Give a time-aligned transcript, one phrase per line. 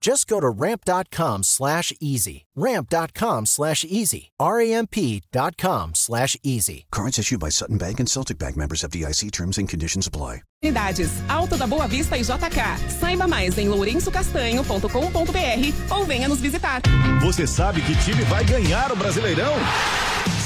[0.00, 2.44] Just go to ramp.com slash easy.
[2.56, 4.30] Ramp.com slash easy.
[4.40, 6.86] R-A-M-P.com slash easy.
[6.90, 10.42] Cards issued by Sutton Bank and Celtic Bank members of DIC terms and conditions apply.
[10.62, 12.90] Unidades Alto da Boa Vista e JK.
[12.98, 16.82] Saiba mais em lourençocastanho.com.br ou venha nos visitar.
[17.20, 19.54] Você sabe que time vai ganhar o Brasileirão?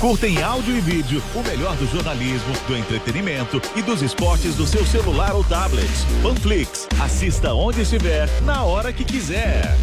[0.00, 4.66] Curta em áudio e vídeo o melhor do jornalismo, do entretenimento e dos esportes do
[4.66, 5.90] seu celular ou tablet.
[6.22, 6.88] Panflix.
[6.98, 9.76] Assista onde estiver, na hora que quiser.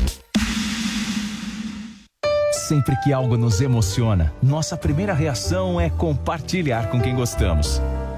[2.52, 7.80] Sempre que algo nos emociona, nossa primeira reação é compartilhar com quem gostamos.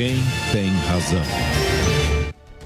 [0.00, 0.16] Quem
[0.50, 1.20] tem razão?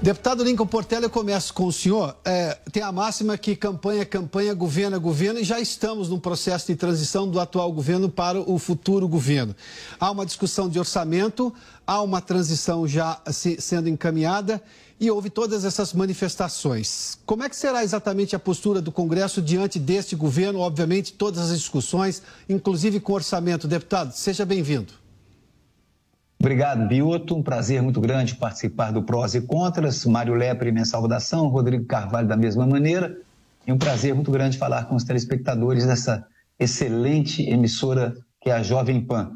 [0.01, 2.15] Deputado Lincoln Portela, eu começo com o senhor.
[2.23, 6.17] É, tem a máxima que campanha é campanha, governo é governo, e já estamos num
[6.17, 9.53] processo de transição do atual governo para o futuro governo.
[9.99, 11.53] Há uma discussão de orçamento,
[11.85, 14.63] há uma transição já se, sendo encaminhada
[14.97, 17.17] e houve todas essas manifestações.
[17.25, 20.59] Como é que será exatamente a postura do Congresso diante deste governo?
[20.59, 23.67] Obviamente, todas as discussões, inclusive com orçamento.
[23.67, 25.03] Deputado, seja bem-vindo.
[26.39, 27.35] Obrigado, Bioto.
[27.35, 30.05] Um prazer muito grande participar do Prós e Contras.
[30.05, 31.47] Mário Lepre, minha saudação.
[31.47, 33.17] Rodrigo Carvalho, da mesma maneira.
[33.65, 36.25] E um prazer muito grande falar com os telespectadores dessa
[36.59, 39.31] excelente emissora que é a Jovem Pan.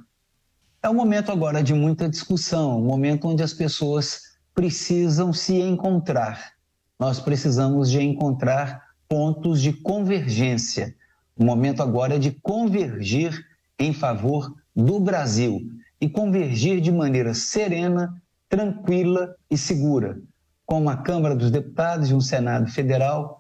[0.84, 4.22] É um momento agora de muita discussão, um momento onde as pessoas
[4.54, 6.52] precisam se encontrar.
[7.00, 10.96] Nós precisamos de encontrar pontos de convergência.
[11.36, 13.46] O momento agora é de convergir
[13.80, 15.62] em favor do Brasil
[16.02, 20.20] e convergir de maneira serena, tranquila e segura,
[20.66, 23.40] com uma Câmara dos Deputados e um Senado Federal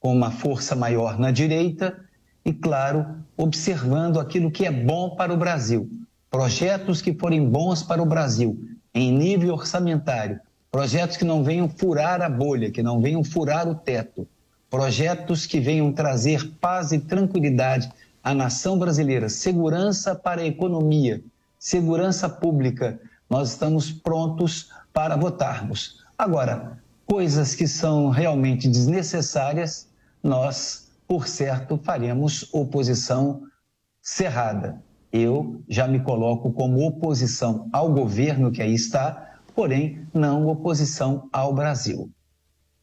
[0.00, 1.98] com uma força maior na direita
[2.44, 3.04] e, claro,
[3.36, 5.90] observando aquilo que é bom para o Brasil.
[6.30, 8.58] Projetos que forem bons para o Brasil,
[8.94, 10.40] em nível orçamentário,
[10.70, 14.26] projetos que não venham furar a bolha, que não venham furar o teto,
[14.70, 17.90] projetos que venham trazer paz e tranquilidade
[18.22, 21.22] à nação brasileira, segurança para a economia,
[21.58, 26.04] segurança pública, nós estamos prontos para votarmos.
[26.16, 29.88] Agora, coisas que são realmente desnecessárias,
[30.22, 33.42] nós, por certo, faremos oposição
[34.02, 34.82] cerrada.
[35.12, 41.54] Eu já me coloco como oposição ao governo que aí está, porém, não oposição ao
[41.54, 42.10] Brasil.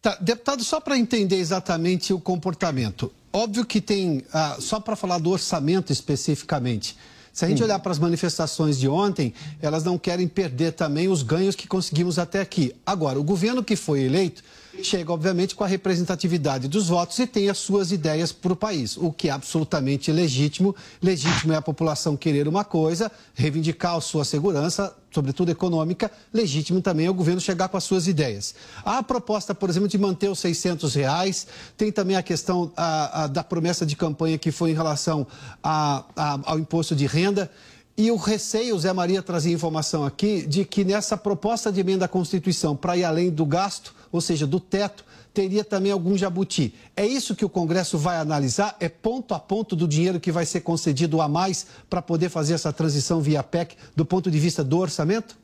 [0.02, 3.12] Tá, deputado, só para entender exatamente o comportamento.
[3.34, 6.96] Óbvio que tem, ah, só para falar do orçamento especificamente,
[7.36, 11.22] se a gente olhar para as manifestações de ontem, elas não querem perder também os
[11.22, 12.74] ganhos que conseguimos até aqui.
[12.86, 14.42] Agora, o governo que foi eleito
[14.84, 18.98] chega, obviamente, com a representatividade dos votos e tem as suas ideias para o país,
[18.98, 20.76] o que é absolutamente legítimo.
[21.02, 27.06] Legítimo é a população querer uma coisa, reivindicar a sua segurança, sobretudo econômica, legítimo também
[27.06, 28.54] é o governo chegar com as suas ideias.
[28.84, 31.48] Há a proposta, por exemplo, de manter os 600 reais,
[31.78, 35.26] tem também a questão a, a, da promessa de campanha que foi em relação
[35.64, 36.04] a,
[36.46, 37.50] ao imposto de renda.
[37.98, 42.08] E o receio, Zé Maria trazia informação aqui, de que nessa proposta de emenda à
[42.10, 46.74] Constituição, para ir além do gasto, ou seja, do teto, teria também algum jabuti.
[46.96, 48.76] É isso que o Congresso vai analisar?
[48.82, 52.54] É ponto a ponto do dinheiro que vai ser concedido a mais para poder fazer
[52.54, 55.38] essa transição via PEC do ponto de vista do orçamento?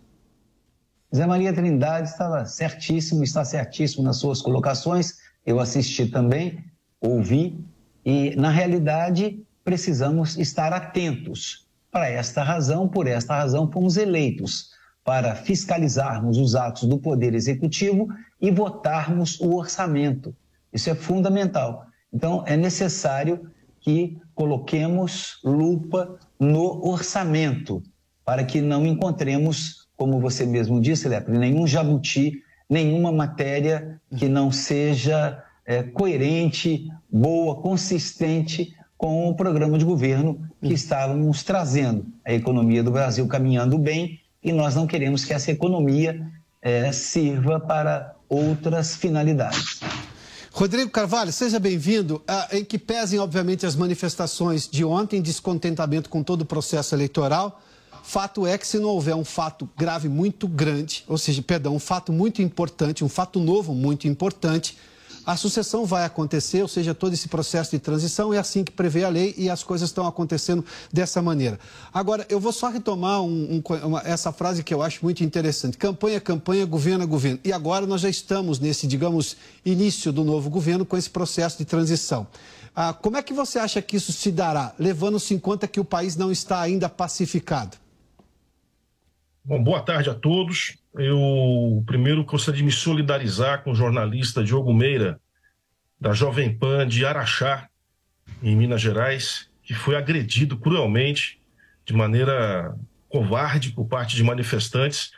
[1.13, 5.15] Zé Maria Trindade estava certíssimo, está certíssimo nas suas colocações.
[5.45, 6.63] Eu assisti também,
[7.01, 7.63] ouvi,
[8.05, 11.60] e na realidade precisamos estar atentos.
[11.91, 14.69] Para esta razão, por esta razão, fomos eleitos
[15.03, 18.07] para fiscalizarmos os atos do Poder Executivo
[18.39, 20.33] e votarmos o orçamento.
[20.71, 21.85] Isso é fundamental.
[22.13, 23.51] Então, é necessário
[23.81, 27.83] que coloquemos lupa no orçamento,
[28.23, 34.49] para que não encontremos, como você mesmo disse, Lepre, nenhum jabuti, nenhuma matéria que não
[34.49, 42.05] seja é, coerente, boa, consistente com o programa de governo que estávamos trazendo.
[42.23, 46.21] A economia do Brasil caminhando bem e nós não queremos que essa economia
[46.61, 49.79] é, sirva para outras finalidades.
[50.51, 52.21] Rodrigo Carvalho, seja bem-vindo.
[52.27, 57.59] Ah, em que pesem, obviamente, as manifestações de ontem, descontentamento com todo o processo eleitoral.
[58.03, 61.79] Fato é que, se não houver um fato grave muito grande, ou seja, perdão, um
[61.79, 64.77] fato muito importante, um fato novo muito importante,
[65.25, 69.03] a sucessão vai acontecer, ou seja, todo esse processo de transição é assim que prevê
[69.03, 71.59] a lei e as coisas estão acontecendo dessa maneira.
[71.93, 75.77] Agora, eu vou só retomar um, um, uma, essa frase que eu acho muito interessante:
[75.77, 77.39] campanha, campanha, governo, governo.
[77.43, 81.65] E agora nós já estamos nesse, digamos, início do novo governo com esse processo de
[81.65, 82.27] transição.
[82.75, 85.85] Ah, como é que você acha que isso se dará, levando-se em conta que o
[85.85, 87.77] país não está ainda pacificado?
[89.43, 90.77] Bom, boa tarde a todos.
[90.93, 95.19] Eu primeiro gostaria de me solidarizar com o jornalista Diogo Meira,
[95.99, 97.69] da Jovem Pan de Araxá,
[98.43, 101.39] em Minas Gerais, que foi agredido cruelmente,
[101.85, 102.75] de maneira
[103.07, 105.11] covarde, por parte de manifestantes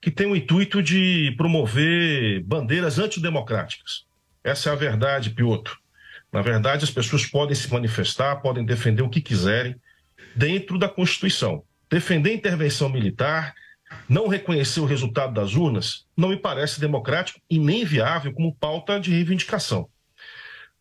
[0.00, 4.06] que têm o intuito de promover bandeiras antidemocráticas.
[4.42, 5.76] Essa é a verdade, Piotr.
[6.32, 9.76] Na verdade, as pessoas podem se manifestar, podem defender o que quiserem
[10.34, 11.62] dentro da Constituição.
[11.90, 13.54] Defender intervenção militar,
[14.08, 18.98] não reconhecer o resultado das urnas não me parece democrático e nem viável como pauta
[18.98, 19.88] de reivindicação.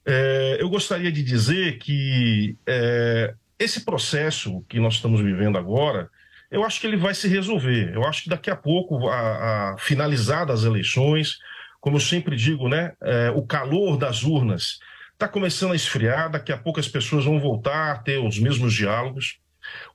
[0.05, 6.09] É, eu gostaria de dizer que é, esse processo que nós estamos vivendo agora,
[6.49, 7.93] eu acho que ele vai se resolver.
[7.93, 11.37] Eu acho que daqui a pouco, a, a finalizar as eleições,
[11.79, 14.79] como eu sempre digo, né, é, o calor das urnas
[15.13, 18.73] está começando a esfriar, daqui a pouco as pessoas vão voltar a ter os mesmos
[18.73, 19.37] diálogos.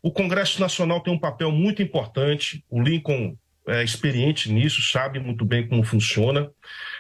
[0.02, 3.36] O Congresso Nacional tem um papel muito importante, o Lincoln
[3.66, 6.50] é experiente nisso, sabe muito bem como funciona.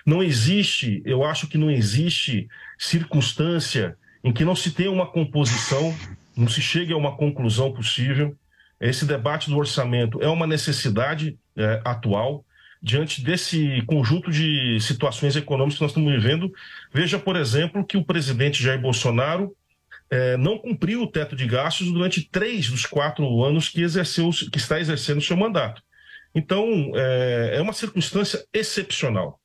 [0.06, 2.48] Não existe, eu acho que não existe
[2.78, 5.94] circunstância em que não se tenha uma composição,
[6.36, 8.34] não se chegue a uma conclusão possível.
[8.80, 12.44] Esse debate do orçamento é uma necessidade é, atual
[12.82, 16.52] diante desse conjunto de situações econômicas que nós estamos vivendo.
[16.92, 19.54] Veja, por exemplo, que o presidente Jair Bolsonaro
[20.10, 24.58] é, não cumpriu o teto de gastos durante três dos quatro anos que, exerceu, que
[24.58, 25.82] está exercendo o seu mandato.
[26.34, 29.40] Então, é, é uma circunstância excepcional.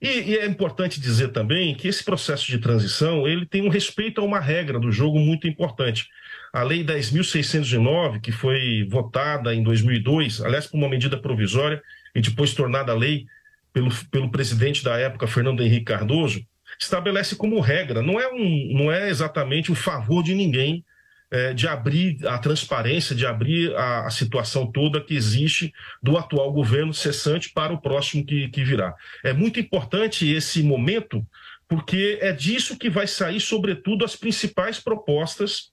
[0.00, 4.20] E, e, é importante dizer também que esse processo de transição ele tem um respeito
[4.20, 6.06] a uma regra do jogo muito importante.
[6.52, 11.82] A Lei 10.609, que foi votada em 2002, aliás, por uma medida provisória
[12.14, 13.26] e depois tornada lei
[13.72, 16.46] pelo, pelo presidente da época, Fernando Henrique Cardoso,
[16.78, 20.84] estabelece como regra, não é, um, não é exatamente um favor de ninguém
[21.30, 26.52] é, de abrir a transparência, de abrir a, a, situação toda que existe do atual
[26.52, 28.94] governo cessante para o próximo que, que virá.
[29.24, 31.26] É muito importante esse momento,
[31.68, 35.72] porque é disso que vai sair, sobretudo, as principais propostas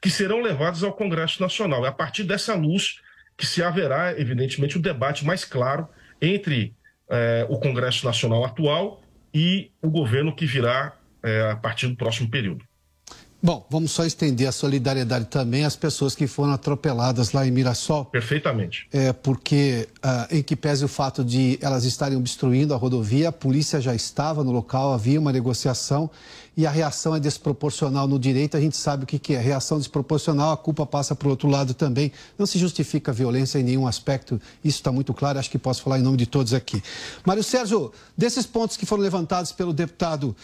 [0.00, 1.84] que serão levadas ao Congresso Nacional.
[1.84, 3.00] É a partir dessa luz
[3.36, 5.88] que se haverá, evidentemente, o um debate mais claro
[6.20, 6.74] entre
[7.08, 9.00] é, o Congresso Nacional atual
[9.38, 12.64] e o governo que virá é, a partir do próximo período.
[13.40, 18.04] Bom, vamos só estender a solidariedade também às pessoas que foram atropeladas lá em Mirassol.
[18.06, 18.88] Perfeitamente.
[18.92, 23.32] É, porque, ah, em que pese o fato de elas estarem obstruindo a rodovia, a
[23.32, 26.10] polícia já estava no local, havia uma negociação
[26.56, 29.38] e a reação é desproporcional no direito, a gente sabe o que, que é.
[29.38, 32.10] Reação desproporcional, a culpa passa para o outro lado também.
[32.36, 35.80] Não se justifica a violência em nenhum aspecto, isso está muito claro, acho que posso
[35.80, 36.82] falar em nome de todos aqui.
[37.24, 40.34] Mário Sérgio, desses pontos que foram levantados pelo deputado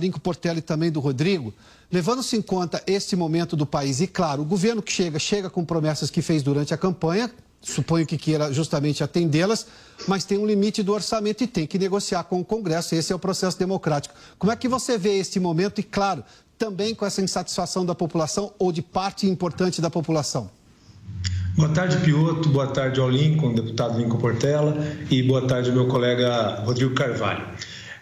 [0.00, 1.54] Lincoln Portela e também do Rodrigo,
[1.90, 5.64] levando-se em conta este momento do país, e claro, o governo que chega, chega com
[5.64, 7.30] promessas que fez durante a campanha,
[7.60, 9.66] suponho que queira justamente atendê-las,
[10.06, 12.94] mas tem um limite do orçamento e tem que negociar com o Congresso.
[12.94, 14.14] Esse é o processo democrático.
[14.38, 16.24] Como é que você vê este momento e, claro,
[16.56, 20.50] também com essa insatisfação da população ou de parte importante da população?
[21.56, 22.48] Boa tarde, Pioto.
[22.48, 24.74] Boa tarde ao Lincoln, deputado Lincoln Portela,
[25.10, 27.44] e boa tarde meu colega Rodrigo Carvalho.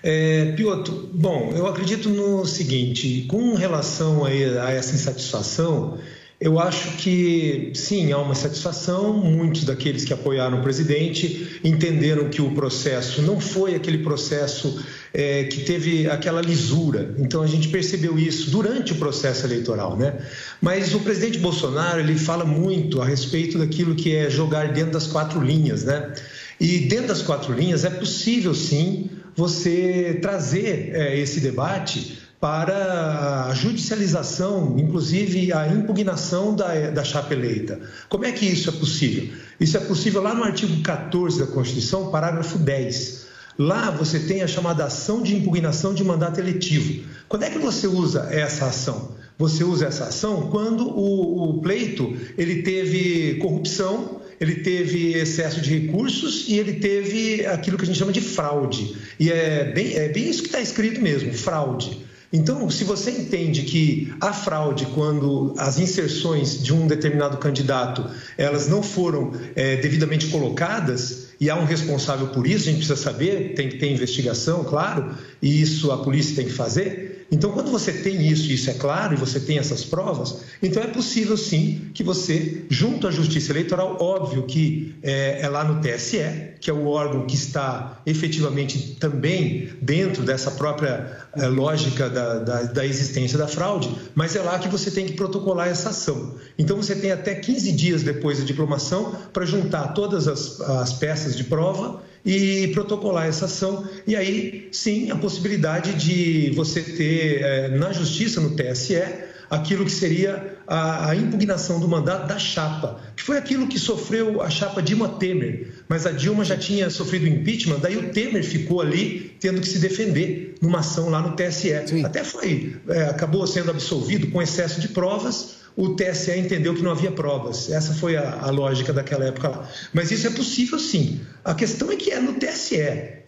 [0.02, 5.98] É, Pioto, bom, eu acredito no seguinte: com relação a, a essa insatisfação,
[6.40, 9.12] eu acho que sim, há uma satisfação.
[9.14, 14.80] Muitos daqueles que apoiaram o presidente entenderam que o processo não foi aquele processo
[15.12, 17.12] é, que teve aquela lisura.
[17.18, 20.16] Então a gente percebeu isso durante o processo eleitoral, né?
[20.60, 25.08] Mas o presidente Bolsonaro ele fala muito a respeito daquilo que é jogar dentro das
[25.08, 26.14] quatro linhas, né?
[26.60, 33.54] E dentro das quatro linhas é possível sim você trazer é, esse debate para a
[33.54, 37.80] judicialização, inclusive a impugnação da, da chapa eleita.
[38.08, 39.32] Como é que isso é possível?
[39.60, 43.28] Isso é possível lá no artigo 14 da Constituição, parágrafo 10.
[43.56, 47.04] Lá você tem a chamada ação de impugnação de mandato eletivo.
[47.28, 49.12] Quando é que você usa essa ação?
[49.38, 55.76] Você usa essa ação quando o, o pleito ele teve corrupção, ele teve excesso de
[55.78, 58.96] recursos e ele teve aquilo que a gente chama de fraude.
[59.18, 62.06] E é bem, é bem isso que está escrito mesmo, fraude.
[62.30, 68.04] Então, se você entende que a fraude, quando as inserções de um determinado candidato
[68.36, 72.96] elas não foram é, devidamente colocadas e há um responsável por isso, a gente precisa
[72.96, 77.07] saber, tem que ter investigação, claro, e isso a polícia tem que fazer.
[77.30, 80.86] Então, quando você tem isso, isso é claro, e você tem essas provas, então é
[80.86, 86.54] possível sim que você, junto à Justiça Eleitoral, óbvio que é, é lá no TSE,
[86.58, 92.62] que é o órgão que está efetivamente também dentro dessa própria é, lógica da, da,
[92.62, 96.34] da, existência da fraude, mas é lá que você tem que protocolar essa ação.
[96.58, 101.36] Então, você tem até 15 dias depois da diplomação para juntar todas as, as peças
[101.36, 103.88] de prova e protocolar essa ação.
[104.06, 109.02] E aí, sim, a possibilidade de você ter é, na justiça, no TSE,
[109.48, 114.42] aquilo que seria a, a, impugnação do mandato da chapa, que foi aquilo que sofreu
[114.42, 115.72] a chapa Dilma Temer.
[115.88, 119.78] Mas a Dilma já tinha sofrido impeachment, daí o Temer ficou ali tendo que se
[119.78, 121.70] defender numa ação lá no TSE.
[121.86, 122.04] Sim.
[122.04, 126.90] Até foi, é, acabou sendo absolvido com excesso de provas o TSE entendeu que não
[126.90, 127.70] havia provas.
[127.70, 129.70] Essa foi a, a, lógica daquela época lá.
[129.94, 131.20] Mas isso é possível sim.
[131.44, 132.74] A questão é que é no TSE.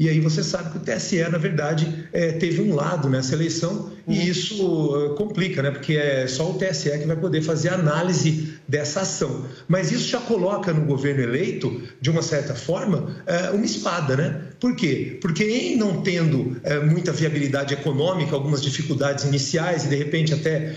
[0.00, 3.92] E aí você sabe que o TSE, na verdade, é, teve um lado nessa eleição
[4.08, 4.24] e uhum.
[4.24, 5.70] isso uh, complica, né?
[5.70, 9.46] Porque é só o TSE que vai poder fazer análise dessa ação.
[9.68, 14.40] Mas isso já coloca no governo eleito, de uma certa forma, é, uma espada, né?
[14.58, 15.18] Por quê?
[15.20, 20.74] Porque em não tendo é, muita viabilidade econômica, algumas dificuldades iniciais e de repente até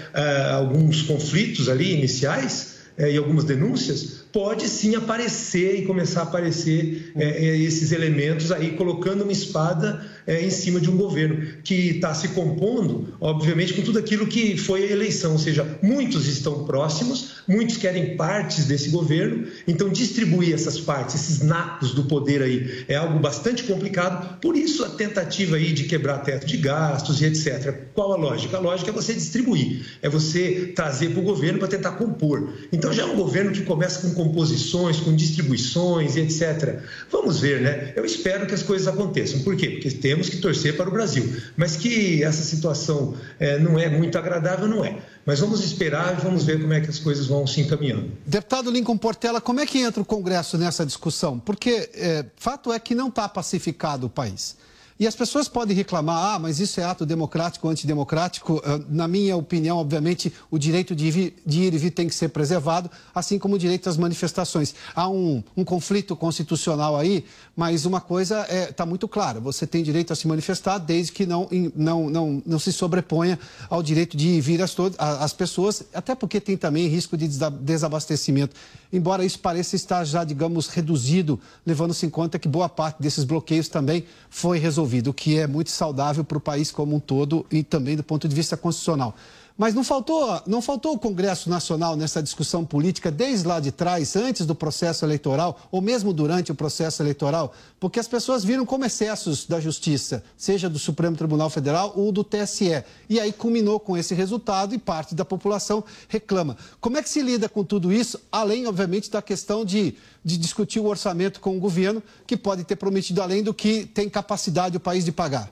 [0.51, 7.12] alguns conflitos ali iniciais é, e algumas denúncias, pode sim aparecer e começar a aparecer
[7.15, 12.13] é, esses elementos aí, colocando uma espada é, em cima de um governo que está
[12.13, 17.44] se compondo, obviamente, com tudo aquilo que foi a eleição, ou seja, muitos estão próximos,
[17.48, 22.96] muitos querem partes desse governo, então distribuir essas partes, esses nacos do poder aí, é
[22.96, 27.74] algo bastante complicado, por isso a tentativa aí de quebrar teto de gastos e etc.
[27.94, 28.58] Qual a lógica?
[28.58, 32.53] A lógica é você distribuir, é você trazer para o governo para tentar compor.
[32.72, 36.80] Então já é um governo que começa com composições, com distribuições e etc.
[37.12, 37.94] Vamos ver, né?
[37.96, 39.42] Eu espero que as coisas aconteçam.
[39.42, 39.70] Por quê?
[39.70, 41.36] Porque temos que torcer para o Brasil.
[41.58, 45.00] Mas que essa situação é, não é muito agradável, não é.
[45.25, 48.12] Mas vamos esperar e vamos ver como é que as coisas vão se encaminhando.
[48.25, 51.39] Deputado Lincoln Portela, como é que entra o Congresso nessa discussão?
[51.39, 54.55] Porque é, fato é que não está pacificado o país.
[55.00, 58.62] E as pessoas podem reclamar, ah, mas isso é ato democrático ou antidemocrático.
[58.64, 62.14] Ah, na minha opinião, obviamente, o direito de ir, de ir, e vir tem que
[62.14, 64.76] ser preservado, assim como o direito às manifestações.
[64.96, 69.66] Há um, um conflito constitucional aí, mas uma coisa está é, tá muito clara: você
[69.66, 74.16] tem direito a se manifestar desde que não, não, não, não se sobreponha ao direito
[74.16, 78.56] de ir e vir as, as pessoas, até porque tem também risco de desabastecimento.
[78.92, 83.68] Embora isso pareça estar já, digamos, reduzido, levando-se em conta que boa parte desses bloqueios
[83.68, 87.46] também foi resolvido resolvido, o que é muito saudável para o país como um todo
[87.52, 89.16] e também do ponto de vista constitucional.
[89.56, 94.16] Mas não faltou, não faltou o Congresso Nacional nessa discussão política desde lá de trás,
[94.16, 98.84] antes do processo eleitoral, ou mesmo durante o processo eleitoral, porque as pessoas viram como
[98.84, 102.84] excessos da Justiça, seja do Supremo Tribunal Federal ou do TSE.
[103.08, 106.58] E aí culminou com esse resultado e parte da população reclama.
[106.82, 109.96] Como é que se lida com tudo isso, além, obviamente, da questão de,
[110.26, 114.10] de discutir o orçamento com o governo, que pode ter prometido além do que tem
[114.10, 115.52] capacidade o país de pagar?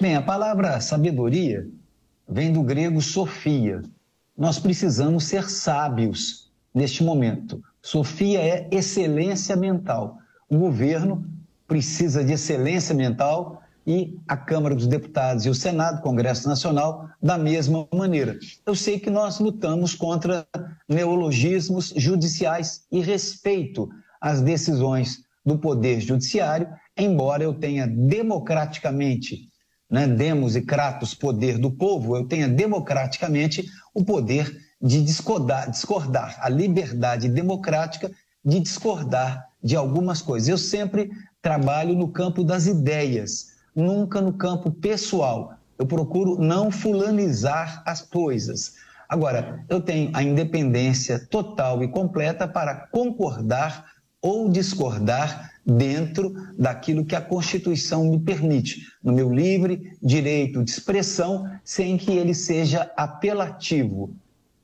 [0.00, 1.66] Bem, a palavra sabedoria
[2.28, 3.82] vem do grego Sofia.
[4.36, 7.62] Nós precisamos ser sábios neste momento.
[7.80, 10.18] Sofia é excelência mental.
[10.48, 11.24] O governo
[11.66, 17.38] precisa de excelência mental e a Câmara dos Deputados e o Senado, Congresso Nacional, da
[17.38, 18.36] mesma maneira.
[18.66, 20.46] Eu sei que nós lutamos contra
[20.88, 23.88] neologismos judiciais e respeito
[24.20, 29.48] às decisões do Poder Judiciário, embora eu tenha democraticamente
[29.90, 33.64] né, demos e kratos poder do povo, eu tenha democraticamente
[33.94, 38.10] o poder de discordar, discordar, a liberdade democrática
[38.44, 40.48] de discordar de algumas coisas.
[40.48, 45.54] Eu sempre trabalho no campo das ideias, nunca no campo pessoal.
[45.78, 48.74] Eu procuro não fulanizar as coisas.
[49.08, 53.84] Agora, eu tenho a independência total e completa para concordar
[54.20, 61.44] ou discordar dentro daquilo que a Constituição me permite, no meu livre direito de expressão,
[61.64, 64.14] sem que ele seja apelativo.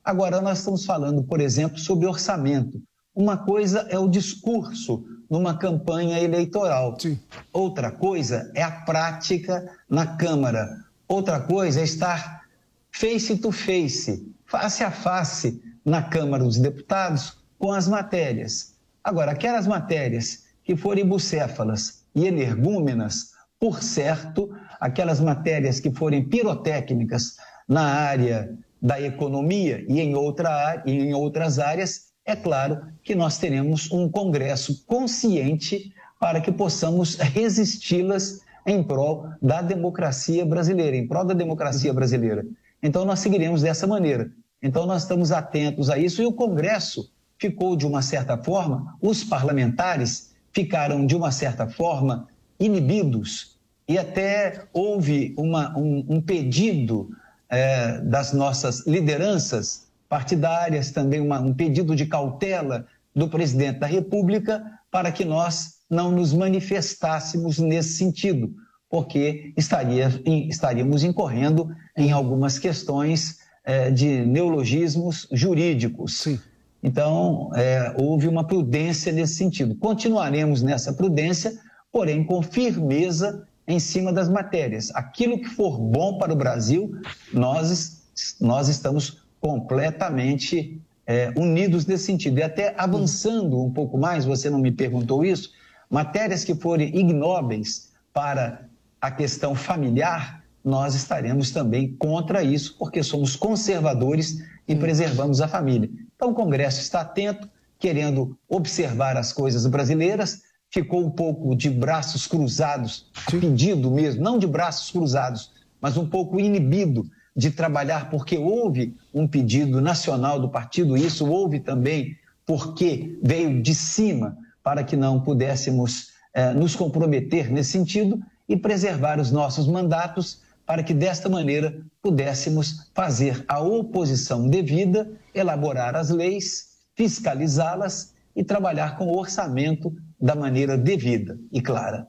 [0.03, 2.81] Agora, nós estamos falando, por exemplo, sobre orçamento.
[3.13, 7.19] Uma coisa é o discurso numa campanha eleitoral, Sim.
[7.51, 12.43] outra coisa é a prática na Câmara, outra coisa é estar
[12.91, 18.73] face to face, face a face na Câmara dos Deputados com as matérias.
[19.03, 27.37] Agora, aquelas matérias que forem bucéfalas e energúmenas, por certo, aquelas matérias que forem pirotécnicas
[27.67, 33.91] na área da economia e em, outra, em outras áreas, é claro que nós teremos
[33.91, 41.33] um Congresso consciente para que possamos resisti-las em prol da democracia brasileira, em prol da
[41.33, 42.45] democracia brasileira.
[42.81, 44.31] Então, nós seguiremos dessa maneira.
[44.61, 49.23] Então, nós estamos atentos a isso e o Congresso ficou, de uma certa forma, os
[49.23, 52.27] parlamentares ficaram, de uma certa forma,
[52.59, 53.53] inibidos
[53.87, 57.09] e até houve uma, um, um, pedido
[57.49, 64.63] é, das nossas lideranças partidárias, também uma, um pedido de cautela do presidente da República
[64.89, 68.53] para que nós não nos manifestássemos nesse sentido,
[68.89, 70.09] porque estaria,
[70.49, 76.19] estaríamos incorrendo em algumas questões é, de neologismos jurídicos.
[76.19, 76.39] Sim.
[76.83, 79.73] Então, é, houve uma prudência nesse sentido.
[79.75, 81.57] Continuaremos nessa prudência,
[81.91, 84.91] porém com firmeza em cima das matérias.
[84.93, 86.91] Aquilo que for bom para o Brasil,
[87.33, 88.03] nós,
[88.41, 92.39] nós estamos completamente é, unidos nesse sentido.
[92.39, 95.51] E até avançando um pouco mais, você não me perguntou isso,
[95.89, 98.65] matérias que forem ignóbeis para
[98.99, 105.89] a questão familiar, nós estaremos também contra isso, porque somos conservadores e preservamos a família.
[106.23, 112.25] Então, o Congresso está atento, querendo observar as coisas brasileiras, ficou um pouco de braços
[112.25, 117.05] cruzados, a pedido mesmo, não de braços cruzados, mas um pouco inibido
[117.35, 123.75] de trabalhar, porque houve um pedido nacional do partido, isso houve também porque veio de
[123.75, 130.41] cima para que não pudéssemos eh, nos comprometer nesse sentido e preservar os nossos mandatos
[130.65, 138.97] para que desta maneira pudéssemos fazer a oposição devida, elaborar as leis, fiscalizá-las e trabalhar
[138.97, 142.07] com o orçamento da maneira devida e clara.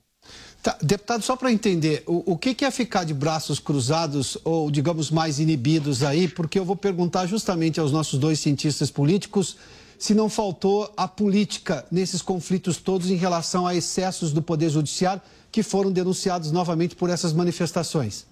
[0.63, 4.71] Tá, deputado, só para entender, o, o que, que é ficar de braços cruzados ou,
[4.71, 6.27] digamos, mais inibidos aí?
[6.27, 9.59] Porque eu vou perguntar justamente aos nossos dois cientistas políticos
[9.99, 15.23] se não faltou a política nesses conflitos todos em relação a excessos do Poder Judiciário
[15.53, 18.27] que foram denunciados novamente por essas manifestações.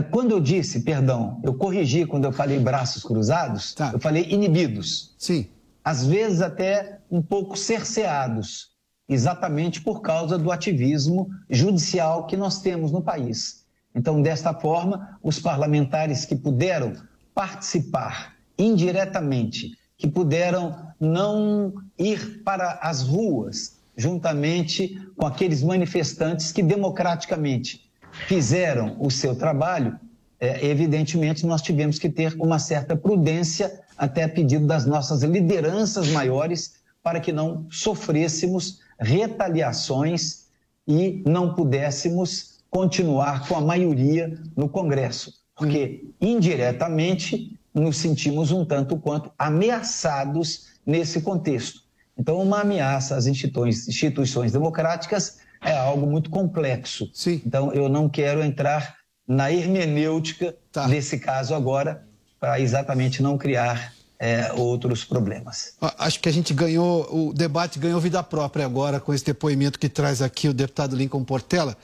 [0.00, 3.90] É, quando eu disse, perdão, eu corrigi quando eu falei braços cruzados, tá.
[3.92, 5.14] eu falei inibidos.
[5.18, 5.46] Sim.
[5.84, 8.70] Às vezes até um pouco cerceados,
[9.06, 13.66] exatamente por causa do ativismo judicial que nós temos no país.
[13.94, 16.94] Então, desta forma, os parlamentares que puderam
[17.34, 27.89] participar indiretamente, que puderam não ir para as ruas juntamente com aqueles manifestantes que democraticamente
[28.26, 29.98] fizeram o seu trabalho,
[30.38, 36.08] é, evidentemente nós tivemos que ter uma certa prudência, até a pedido das nossas lideranças
[36.08, 40.46] maiores, para que não sofrêssemos retaliações
[40.86, 45.40] e não pudéssemos continuar com a maioria no Congresso.
[45.56, 51.82] porque indiretamente nos sentimos um tanto quanto ameaçados nesse contexto.
[52.16, 57.10] Então, uma ameaça às instituições, instituições democráticas é algo muito complexo.
[57.12, 57.40] Sim.
[57.44, 58.96] Então, eu não quero entrar
[59.26, 60.86] na hermenêutica tá.
[60.86, 62.04] desse caso agora,
[62.38, 65.74] para exatamente não criar é, outros problemas.
[65.98, 69.88] Acho que a gente ganhou, o debate ganhou vida própria agora com esse depoimento que
[69.88, 71.76] traz aqui o deputado Lincoln Portela.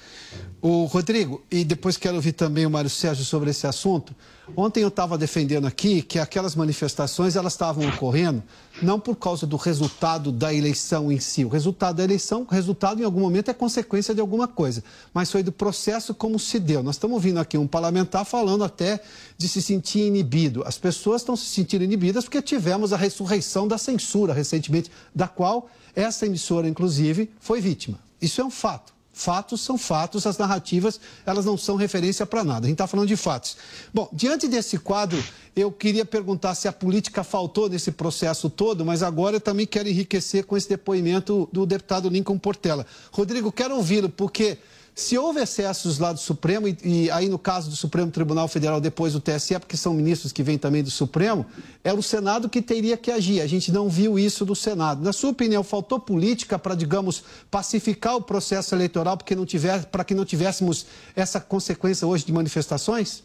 [0.61, 4.15] O Rodrigo, e depois quero ouvir também o Mário Sérgio sobre esse assunto.
[4.55, 8.43] Ontem eu estava defendendo aqui que aquelas manifestações elas estavam ocorrendo
[8.81, 11.45] não por causa do resultado da eleição em si.
[11.45, 15.33] O resultado da eleição, o resultado em algum momento é consequência de alguma coisa, mas
[15.33, 16.83] foi do processo como se deu.
[16.83, 19.01] Nós estamos ouvindo aqui um parlamentar falando até
[19.37, 20.63] de se sentir inibido.
[20.65, 25.69] As pessoas estão se sentindo inibidas porque tivemos a ressurreição da censura recentemente, da qual
[25.95, 27.99] essa emissora, inclusive, foi vítima.
[28.21, 28.96] Isso é um fato.
[29.19, 32.67] Fatos são fatos, as narrativas, elas não são referência para nada.
[32.67, 33.57] A gente está falando de fatos.
[33.93, 35.25] Bom, diante desse quadro,
[35.57, 39.89] eu queria perguntar se a política faltou nesse processo todo, mas agora eu também quero
[39.89, 42.85] enriquecer com esse depoimento do deputado Lincoln Portela.
[43.11, 44.59] Rodrigo, quero ouvi-lo, porque
[44.99, 48.81] se houve excessos lá do Supremo, e, e, aí no caso do Supremo Tribunal Federal,
[48.81, 51.45] depois do TSE, porque são ministros que vêm também do Supremo,
[51.85, 53.43] é o Senado que teria que agir.
[53.43, 55.05] A gente não viu isso do Senado.
[55.05, 60.87] Na sua opinião, faltou política para, digamos, pacificar o processo eleitoral para que não tivéssemos
[61.15, 63.23] essa consequência hoje de manifestações?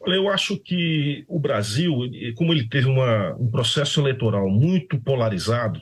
[0.00, 1.92] Olha, eu acho que o Brasil,
[2.36, 5.78] como ele teve uma, um processo eleitoral muito polarizado,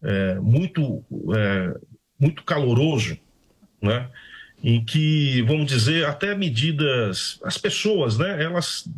[0.00, 1.74] é, muito, é,
[2.20, 3.18] muito caloroso,
[3.80, 4.08] né?
[4.62, 8.88] em que, vamos dizer, até medidas, as pessoas, né, elas,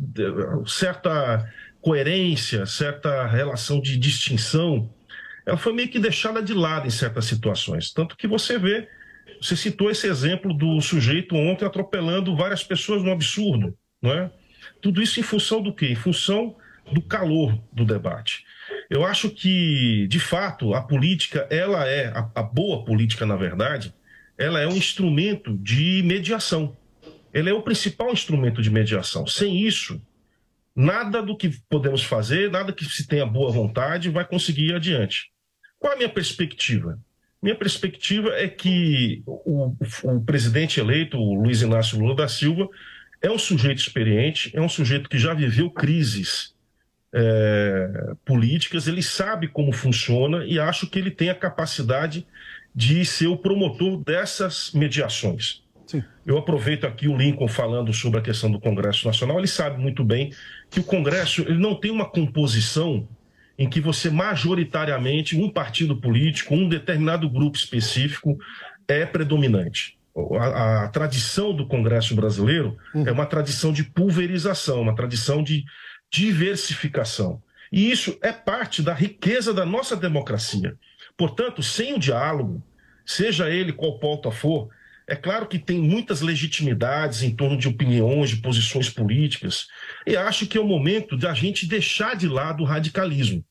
[0.65, 1.47] certa
[1.79, 4.89] coerência, certa relação de distinção,
[5.45, 7.91] ela foi meio que deixada de lado em certas situações.
[7.91, 8.87] Tanto que você vê,
[9.41, 14.31] você citou esse exemplo do sujeito ontem atropelando várias pessoas no absurdo, não é?
[14.81, 15.87] Tudo isso em função do quê?
[15.87, 16.55] Em função
[16.91, 18.45] do calor do debate.
[18.89, 23.93] Eu acho que, de fato, a política, ela é, a, a boa política, na verdade,
[24.41, 26.75] ela é um instrumento de mediação.
[27.31, 29.27] Ela é o principal instrumento de mediação.
[29.27, 30.01] Sem isso,
[30.75, 35.31] nada do que podemos fazer, nada que se tenha boa vontade, vai conseguir ir adiante.
[35.79, 36.99] Qual a minha perspectiva?
[37.41, 42.67] Minha perspectiva é que o, o, presidente eleito, o Luiz Inácio Lula da Silva,
[43.21, 46.55] é um sujeito experiente, é um sujeito que já viveu crises
[47.13, 52.25] é, políticas, ele sabe como funciona e acho que ele tem a capacidade
[52.73, 55.61] de ser o promotor dessas mediações.
[55.85, 56.03] Sim.
[56.25, 59.37] Eu aproveito aqui o Lincoln falando sobre a questão do Congresso Nacional.
[59.37, 60.31] Ele sabe muito bem
[60.69, 63.07] que o Congresso ele não tem uma composição
[63.57, 68.37] em que você majoritariamente um partido político, um determinado grupo específico
[68.87, 69.97] é predominante.
[70.39, 73.07] A, a tradição do Congresso brasileiro uhum.
[73.07, 75.63] é uma tradição de pulverização, uma tradição de
[76.09, 77.41] diversificação.
[77.71, 80.75] E isso é parte da riqueza da nossa democracia.
[81.21, 82.63] Portanto, sem o diálogo,
[83.05, 84.69] seja ele qual pauta for,
[85.07, 89.67] é claro que tem muitas legitimidades em torno de opiniões, de posições políticas,
[90.07, 93.45] e acho que é o momento de a gente deixar de lado o radicalismo.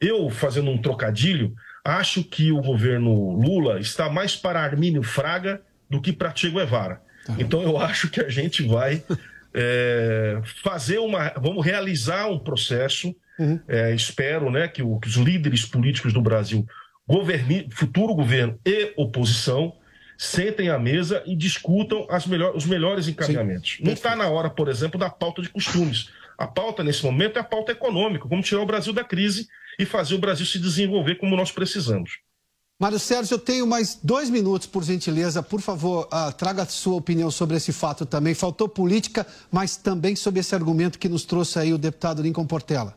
[0.00, 6.02] Eu, fazendo um trocadilho, acho que o governo Lula está mais para Armínio Fraga do
[6.02, 7.00] que para Che Guevara.
[7.24, 7.36] Tá.
[7.38, 9.00] Então eu acho que a gente vai
[9.54, 11.32] é, fazer uma.
[11.36, 13.14] Vamos realizar um processo.
[13.38, 13.60] Uhum.
[13.68, 16.66] É, espero né, que, o, que os líderes políticos do Brasil
[17.08, 19.74] governi, futuro governo e oposição
[20.18, 23.76] sentem à mesa e discutam melhor, os melhores encaminhamentos.
[23.76, 23.84] Sim.
[23.84, 26.10] Não está na hora, por exemplo, da pauta de costumes.
[26.38, 29.84] A pauta, nesse momento, é a pauta econômica, como tirar o Brasil da crise e
[29.84, 32.18] fazer o Brasil se desenvolver como nós precisamos.
[32.78, 35.42] Mário Sérgio, eu tenho mais dois minutos, por gentileza.
[35.42, 38.34] Por favor, uh, traga a sua opinião sobre esse fato também.
[38.34, 42.94] Faltou política, mas também sobre esse argumento que nos trouxe aí o deputado Lincoln Portela.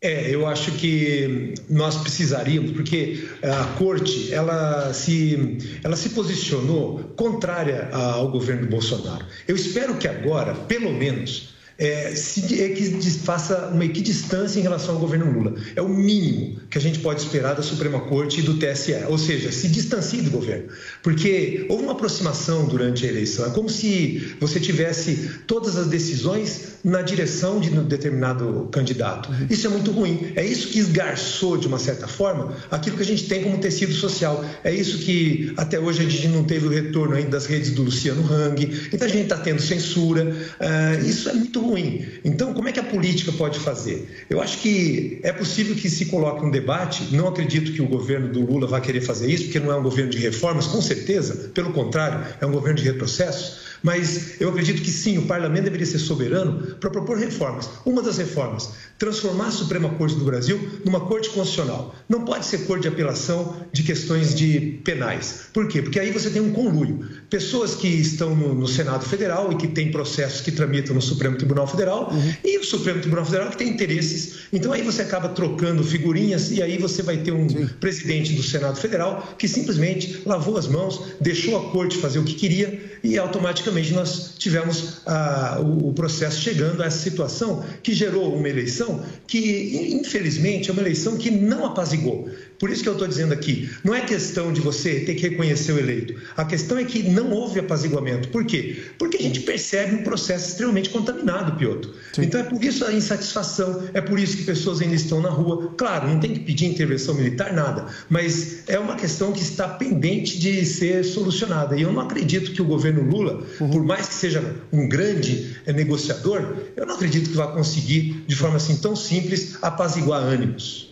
[0.00, 7.88] É, eu acho que nós precisaríamos, porque a corte ela se, ela se posicionou contrária
[7.90, 9.26] ao governo Bolsonaro.
[9.48, 14.94] Eu espero que agora, pelo menos, é, se, é que faça uma equidistância em relação
[14.94, 15.54] ao governo Lula.
[15.76, 19.16] É o mínimo que a gente pode esperar da Suprema Corte e do TSE, ou
[19.16, 20.68] seja, se distancie do governo.
[21.02, 23.46] Porque houve uma aproximação durante a eleição.
[23.46, 29.30] É como se você tivesse todas as decisões na direção de um determinado candidato.
[29.30, 29.46] Uhum.
[29.48, 30.32] Isso é muito ruim.
[30.34, 33.92] É isso que esgarçou, de uma certa forma, aquilo que a gente tem como tecido
[33.92, 34.44] social.
[34.64, 37.82] É isso que até hoje a gente não teve o retorno ainda das redes do
[37.82, 38.88] Luciano Hang.
[38.92, 40.24] Então a gente está tendo censura.
[40.24, 42.06] Uh, isso é muito ruim.
[42.24, 44.24] Então, como é que a política pode fazer?
[44.28, 47.14] Eu acho que é possível que se coloque um debate.
[47.14, 49.82] Não acredito que o governo do Lula vá querer fazer isso, porque não é um
[49.82, 51.50] governo de reformas, com certeza.
[51.54, 55.86] Pelo contrário, é um governo de retrocesso Mas eu acredito que sim, o parlamento deveria
[55.86, 57.68] ser soberano para propor reformas.
[57.84, 61.94] Uma das reformas, transformar a Suprema Corte do Brasil numa corte constitucional.
[62.08, 65.46] Não pode ser corte de apelação de questões de penais.
[65.52, 65.82] Por quê?
[65.82, 67.06] Porque aí você tem um conluio.
[67.30, 71.36] Pessoas que estão no, no Senado Federal e que têm processos que tramitam no Supremo
[71.36, 72.34] Tribunal Federal uhum.
[72.44, 74.48] e o Supremo Tribunal Federal que tem interesses.
[74.52, 77.68] Então aí você acaba trocando figurinhas e aí você vai ter um Sim.
[77.80, 82.34] presidente do Senado Federal que simplesmente lavou as mãos, deixou a corte fazer o que
[82.34, 88.34] queria e automaticamente nós tivemos ah, o, o processo chegando a essa situação que gerou
[88.34, 92.28] uma eleição que, infelizmente, é uma eleição que não apazigou.
[92.58, 95.72] Por isso que eu estou dizendo aqui, não é questão de você ter que reconhecer
[95.72, 96.14] o eleito.
[96.36, 98.28] A questão é que não houve apaziguamento.
[98.28, 98.82] Por quê?
[98.98, 101.88] Porque a gente percebe um processo extremamente contaminado, Piotr.
[102.12, 102.22] Sim.
[102.22, 105.72] Então é por isso a insatisfação, é por isso que pessoas ainda estão na rua.
[105.76, 107.86] Claro, não tem que pedir intervenção militar, nada.
[108.08, 111.76] Mas é uma questão que está pendente de ser solucionada.
[111.76, 113.70] E eu não acredito que o governo Lula, uhum.
[113.70, 118.34] por mais que seja um grande eh, negociador, eu não acredito que vá conseguir, de
[118.34, 120.87] forma assim tão simples, apaziguar ânimos.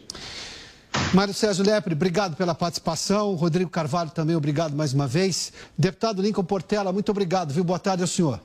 [1.14, 3.35] Mário Sérgio Lepre, obrigado pela participação.
[3.35, 5.53] Rodrigo Carvalho também, obrigado mais uma vez.
[5.79, 7.62] Deputado Lincoln Portela, muito obrigado, viu?
[7.62, 8.40] Boa tarde ao senhor.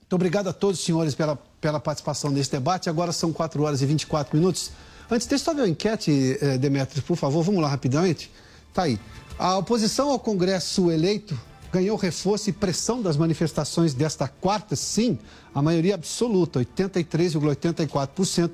[0.00, 2.90] Muito obrigado a todos os senhores pela, pela participação nesse debate.
[2.90, 4.70] Agora são 4 horas e 24 minutos.
[5.10, 6.58] Antes, deixa eu só ver a enquete, eh,
[7.06, 7.42] por favor.
[7.42, 8.30] Vamos lá rapidamente.
[8.74, 9.00] Tá aí.
[9.38, 11.38] A oposição ao Congresso eleito
[11.72, 15.18] ganhou reforço e pressão das manifestações desta quarta, sim,
[15.54, 18.50] a maioria absoluta, 83,84%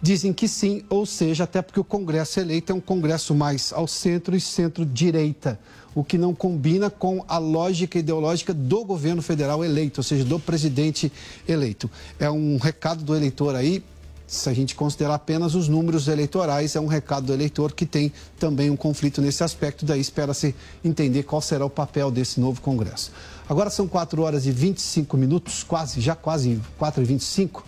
[0.00, 3.86] dizem que sim, ou seja, até porque o Congresso eleito é um Congresso mais ao
[3.86, 5.58] centro e centro-direita,
[5.94, 10.38] o que não combina com a lógica ideológica do governo federal eleito, ou seja, do
[10.38, 11.10] presidente
[11.48, 11.90] eleito.
[12.18, 13.82] É um recado do eleitor aí.
[14.26, 18.12] Se a gente considerar apenas os números eleitorais, é um recado do eleitor que tem
[18.40, 20.52] também um conflito nesse aspecto, daí espera-se
[20.84, 23.12] entender qual será o papel desse novo Congresso.
[23.48, 27.64] Agora são 4 horas e 25 minutos, quase, já quase 4 e 25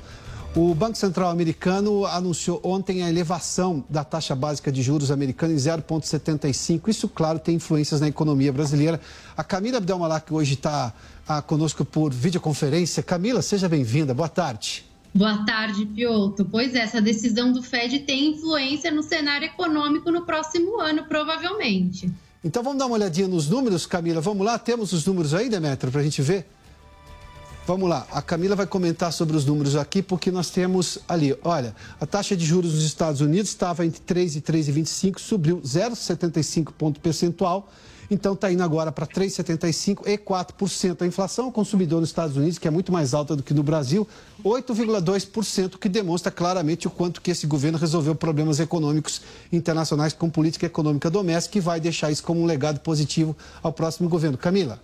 [0.61, 5.57] o Banco Central americano anunciou ontem a elevação da taxa básica de juros americana em
[5.57, 6.89] 0,75.
[6.89, 9.01] Isso, claro, tem influências na economia brasileira.
[9.37, 10.93] A Camila Abdelmalak hoje está
[11.29, 13.05] ah, conosco por videoconferência.
[13.05, 14.13] Camila, seja bem-vinda.
[14.13, 14.85] Boa tarde.
[15.15, 16.45] Boa tarde, Pioto.
[16.45, 22.13] Pois é, essa decisão do Fed tem influência no cenário econômico no próximo ano, provavelmente.
[22.43, 24.21] Então vamos dar uma olhadinha nos números, Camila.
[24.21, 26.49] Vamos lá, temos os números aí, Demetrio, para a gente ver?
[27.69, 31.77] Vamos lá, a Camila vai comentar sobre os números aqui, porque nós temos ali, olha,
[32.01, 36.99] a taxa de juros nos Estados Unidos estava entre 3 e 3,25, subiu 0,75 ponto
[36.99, 37.71] percentual,
[38.11, 41.03] então está indo agora para 3,75 e 4%.
[41.03, 43.63] A inflação ao consumidor nos Estados Unidos, que é muito mais alta do que no
[43.63, 44.09] Brasil,
[44.43, 49.21] 8,2%, que demonstra claramente o quanto que esse governo resolveu problemas econômicos
[49.53, 54.09] internacionais com política econômica doméstica e vai deixar isso como um legado positivo ao próximo
[54.09, 54.39] governo.
[54.39, 54.81] Camila.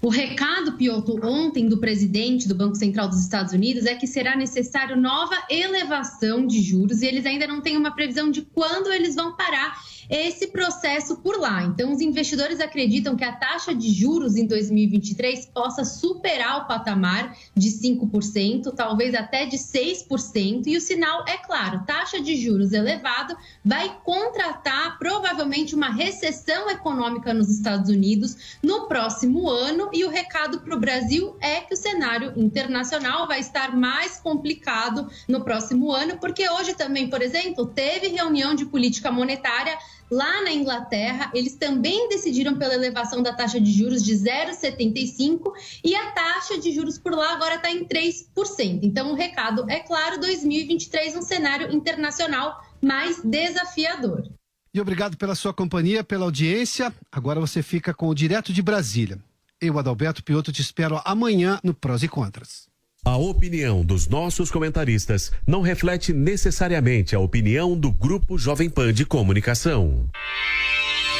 [0.00, 4.36] O recado, Piotr, ontem do presidente do Banco Central dos Estados Unidos é que será
[4.36, 9.16] necessário nova elevação de juros e eles ainda não têm uma previsão de quando eles
[9.16, 9.76] vão parar
[10.08, 11.62] esse processo por lá.
[11.64, 17.36] Então, os investidores acreditam que a taxa de juros em 2023 possa superar o patamar
[17.54, 20.66] de 5%, talvez até de 6%.
[20.66, 27.34] E o sinal é claro: taxa de juros elevado vai contratar provavelmente uma recessão econômica
[27.34, 29.90] nos Estados Unidos no próximo ano.
[29.92, 35.08] E o recado para o Brasil é que o cenário internacional vai estar mais complicado
[35.28, 39.76] no próximo ano, porque hoje também, por exemplo, teve reunião de política monetária
[40.10, 45.52] Lá na Inglaterra, eles também decidiram pela elevação da taxa de juros de 0,75
[45.84, 48.80] e a taxa de juros por lá agora está em 3%.
[48.82, 54.28] Então, o recado é claro: 2023 um cenário internacional mais desafiador.
[54.72, 56.94] E obrigado pela sua companhia, pela audiência.
[57.10, 59.18] Agora você fica com o Direto de Brasília.
[59.60, 62.67] Eu, Adalberto Piotto, te espero amanhã no Prós e Contras.
[63.04, 69.06] A opinião dos nossos comentaristas não reflete necessariamente a opinião do Grupo Jovem Pan de
[69.06, 70.08] Comunicação.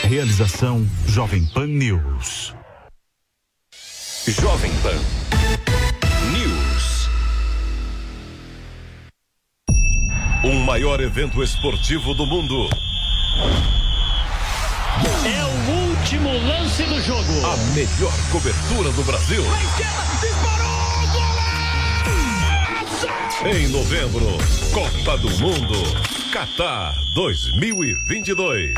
[0.02, 2.54] Realização Jovem Pan News.
[4.26, 4.96] Jovem Pan
[6.32, 7.08] News.
[10.44, 12.68] O maior evento esportivo do mundo.
[15.24, 17.46] É o último lance do jogo.
[17.46, 19.42] A melhor cobertura do Brasil.
[23.46, 24.26] Em novembro,
[24.72, 25.74] Copa do Mundo,
[26.32, 28.74] Qatar 2022.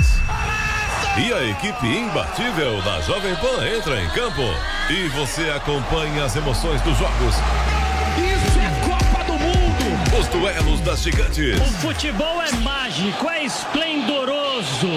[1.17, 4.43] E a equipe imbatível da Jovem Pan entra em campo
[4.91, 7.35] e você acompanha as emoções dos jogos.
[8.19, 10.19] Isso é Copa do Mundo!
[10.21, 11.59] Os duelos das gigantes.
[11.59, 14.91] O futebol é mágico, é esplendoroso.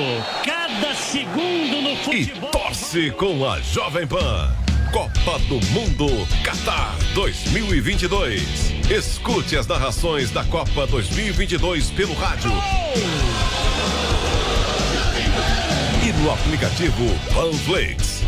[0.46, 2.50] Cada segundo no futebol.
[2.50, 4.54] E torce com a Jovem Pan.
[4.92, 8.73] Copa do Mundo Qatar 2022.
[8.90, 12.52] Escute as narrações da Copa 2022 pelo rádio.
[16.06, 18.22] E no aplicativo Panflix.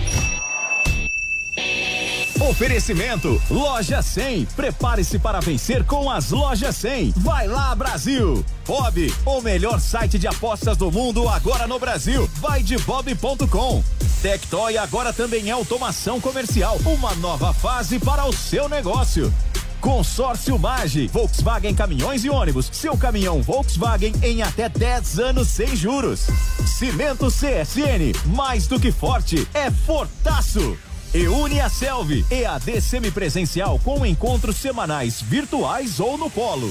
[2.39, 4.45] Oferecimento Loja 100.
[4.55, 7.13] Prepare-se para vencer com as Lojas 100.
[7.17, 8.43] Vai lá, Brasil.
[8.65, 12.29] Bob, o melhor site de apostas do mundo agora no Brasil.
[12.35, 13.83] Vai de bob.com.
[14.21, 16.79] Tectoy agora também é automação comercial.
[16.85, 19.33] Uma nova fase para o seu negócio.
[19.81, 22.69] Consórcio Mage, Volkswagen Caminhões e Ônibus.
[22.71, 26.27] Seu caminhão Volkswagen em até 10 anos sem juros.
[26.65, 30.77] Cimento CSN, mais do que forte, é fortaço.
[31.13, 36.69] E une a Selvi, EAD semipresencial com encontros semanais virtuais ou no polo.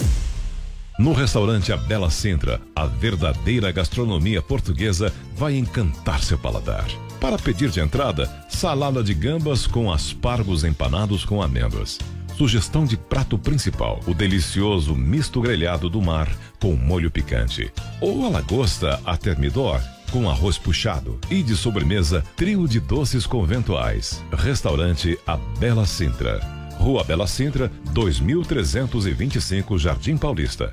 [0.98, 6.86] No restaurante A Bela Sintra, a verdadeira gastronomia portuguesa vai encantar seu paladar.
[7.20, 11.98] Para pedir de entrada, salada de gambas com aspargos empanados com amêndoas.
[12.36, 16.28] Sugestão de prato principal: o delicioso misto grelhado do mar
[16.60, 17.72] com molho picante.
[18.00, 21.18] Ou a lagosta a termidor com arroz puxado.
[21.28, 24.22] E de sobremesa, trio de doces conventuais.
[24.32, 26.38] Restaurante A Bela Sintra.
[26.78, 30.72] Rua Bela Sintra, 2325 Jardim Paulista.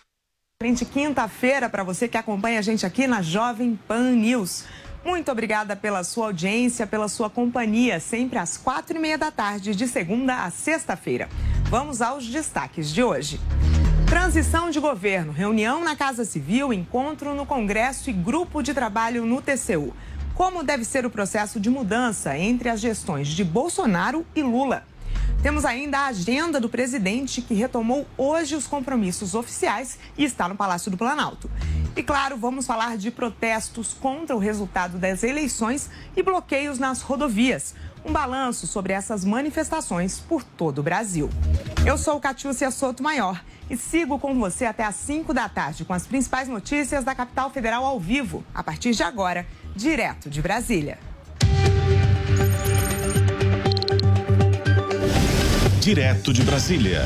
[0.61, 4.63] Excelente quinta-feira para você que acompanha a gente aqui na Jovem Pan News.
[5.03, 9.73] Muito obrigada pela sua audiência, pela sua companhia, sempre às quatro e meia da tarde,
[9.73, 11.27] de segunda a sexta-feira.
[11.63, 13.41] Vamos aos destaques de hoje.
[14.07, 19.41] Transição de governo, reunião na Casa Civil, encontro no Congresso e grupo de trabalho no
[19.41, 19.91] TCU.
[20.35, 24.83] Como deve ser o processo de mudança entre as gestões de Bolsonaro e Lula?
[25.41, 30.55] Temos ainda a agenda do presidente, que retomou hoje os compromissos oficiais e está no
[30.55, 31.49] Palácio do Planalto.
[31.95, 37.73] E claro, vamos falar de protestos contra o resultado das eleições e bloqueios nas rodovias.
[38.05, 41.27] Um balanço sobre essas manifestações por todo o Brasil.
[41.87, 45.93] Eu sou Catiúcia Soto Maior e sigo com você até às 5 da tarde com
[45.93, 51.10] as principais notícias da capital federal ao vivo, a partir de agora, direto de Brasília.
[55.81, 57.01] Direto de Brasília.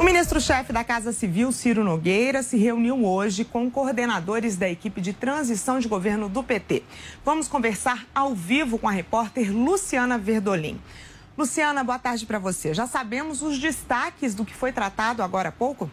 [0.00, 5.12] O ministro-chefe da Casa Civil, Ciro Nogueira, se reuniu hoje com coordenadores da equipe de
[5.12, 6.82] transição de governo do PT.
[7.24, 10.80] Vamos conversar ao vivo com a repórter Luciana Verdolim.
[11.38, 12.74] Luciana, boa tarde para você.
[12.74, 15.88] Já sabemos os destaques do que foi tratado agora há pouco?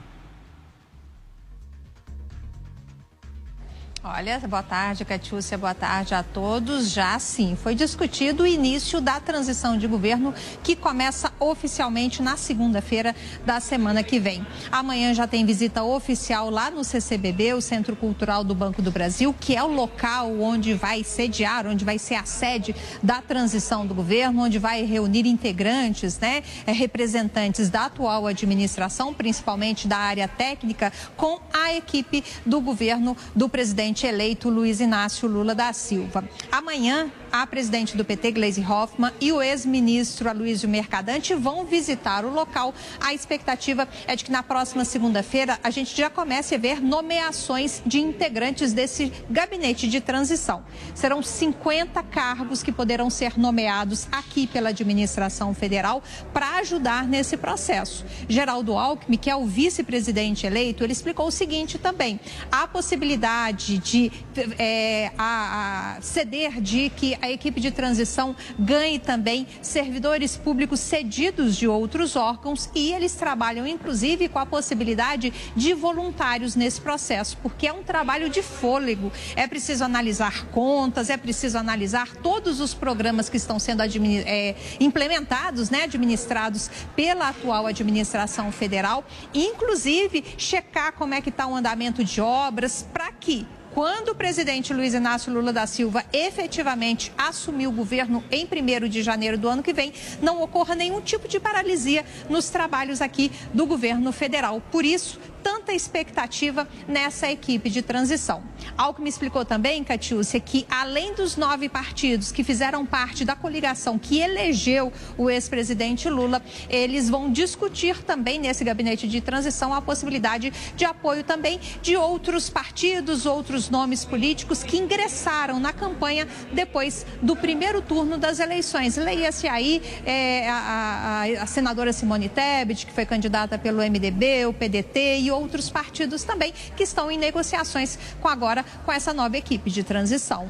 [4.06, 6.90] Olha, boa tarde, Catiúcia, boa tarde a todos.
[6.90, 13.16] Já sim, foi discutido o início da transição de governo que começa oficialmente na segunda-feira
[13.46, 14.46] da semana que vem.
[14.70, 19.34] Amanhã já tem visita oficial lá no CCBB, o Centro Cultural do Banco do Brasil,
[19.40, 23.96] que é o local onde vai sediar, onde vai ser a sede da transição do
[23.96, 31.40] governo, onde vai reunir integrantes, né, representantes da atual administração, principalmente da área técnica, com
[31.54, 36.24] a equipe do governo do presidente presidente eleito Luiz Inácio Lula da Silva.
[36.52, 42.32] Amanhã, a presidente do PT, Gleisi Hoffmann, e o ex-ministro Aloysio Mercadante vão visitar o
[42.32, 42.76] local.
[43.00, 47.82] A expectativa é de que na próxima segunda-feira a gente já comece a ver nomeações
[47.88, 50.64] de integrantes desse gabinete de transição.
[50.94, 58.06] Serão 50 cargos que poderão ser nomeados aqui pela administração federal para ajudar nesse processo.
[58.30, 62.20] Geraldo Alckmin, que é o vice-presidente eleito, ele explicou o seguinte também:
[62.52, 64.12] a possibilidade de
[64.60, 71.56] é, a, a ceder de que a equipe de transição ganhe também servidores públicos cedidos
[71.56, 77.66] de outros órgãos e eles trabalham, inclusive, com a possibilidade de voluntários nesse processo, porque
[77.66, 79.10] é um trabalho de fôlego.
[79.38, 85.70] É preciso analisar contas, é preciso analisar todos os programas que estão sendo é, implementados,
[85.70, 92.20] né, administrados pela atual administração federal, inclusive checar como é que está o andamento de
[92.20, 98.24] obras para que quando o presidente Luiz Inácio Lula da Silva efetivamente assumir o governo
[98.30, 102.50] em 1 de janeiro do ano que vem, não ocorra nenhum tipo de paralisia nos
[102.50, 104.62] trabalhos aqui do governo federal.
[104.72, 108.42] Por isso, tanta expectativa nessa equipe de transição.
[108.78, 114.20] Alckmin explicou também, Catiúcia, que além dos nove partidos que fizeram parte da coligação que
[114.20, 120.86] elegeu o ex-presidente Lula, eles vão discutir também nesse gabinete de transição a possibilidade de
[120.86, 127.82] apoio também de outros partidos, outros nomes políticos que ingressaram na campanha depois do primeiro
[127.82, 128.96] turno das eleições.
[128.96, 134.54] Leia-se aí é, a, a, a senadora Simone Tebet, que foi candidata pelo MDB, o
[134.54, 139.70] PDT e outros partidos também que estão em negociações com agora com essa nova equipe
[139.70, 140.48] de transição.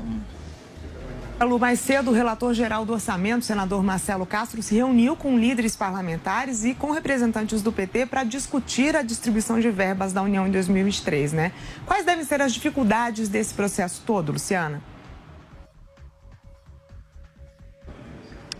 [1.59, 6.73] Mais cedo, o relator-geral do orçamento, senador Marcelo Castro, se reuniu com líderes parlamentares e
[6.73, 11.51] com representantes do PT para discutir a distribuição de verbas da União em 2023, né?
[11.85, 14.92] Quais devem ser as dificuldades desse processo todo, Luciana?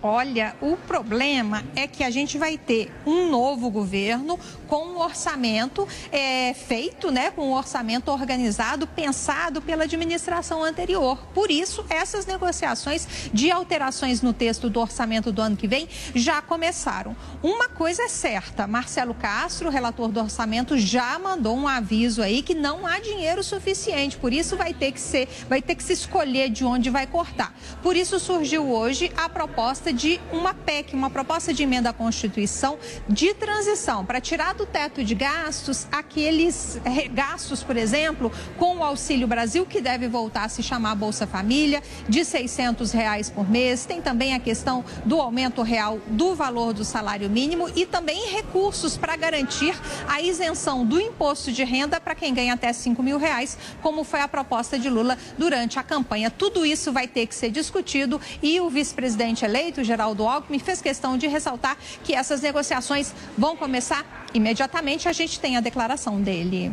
[0.06, 4.38] Olha, o problema é que a gente vai ter um novo governo
[4.68, 11.18] com um orçamento é, feito, né, com um orçamento organizado, pensado pela administração anterior.
[11.34, 16.41] Por isso, essas negociações de alterações no texto do orçamento do ano que vem já
[16.41, 17.16] começaram.
[17.41, 22.54] Uma coisa é certa, Marcelo Castro, relator do orçamento, já mandou um aviso aí que
[22.54, 24.18] não há dinheiro suficiente.
[24.18, 27.56] Por isso, vai ter que ser, vai ter que se escolher de onde vai cortar.
[27.82, 32.78] Por isso surgiu hoje a proposta de uma PEC, uma proposta de emenda à Constituição
[33.08, 38.84] de transição, para tirar do teto de gastos aqueles eh, gastos, por exemplo, com o
[38.84, 43.86] Auxílio Brasil, que deve voltar a se chamar Bolsa Família, de 600 reais por mês.
[43.86, 48.98] Tem também a questão do aumento real do valor do salário mínimo e também recursos
[48.98, 49.76] para garantir
[50.08, 54.22] a isenção do imposto de renda para quem ganha até 5 mil reais, como foi
[54.22, 56.30] a proposta de Lula durante a campanha.
[56.30, 61.18] Tudo isso vai ter que ser discutido e o vice-presidente eleito, Geraldo Alckmin fez questão
[61.18, 65.08] de ressaltar que essas negociações vão começar imediatamente.
[65.08, 66.72] A gente tem a declaração dele.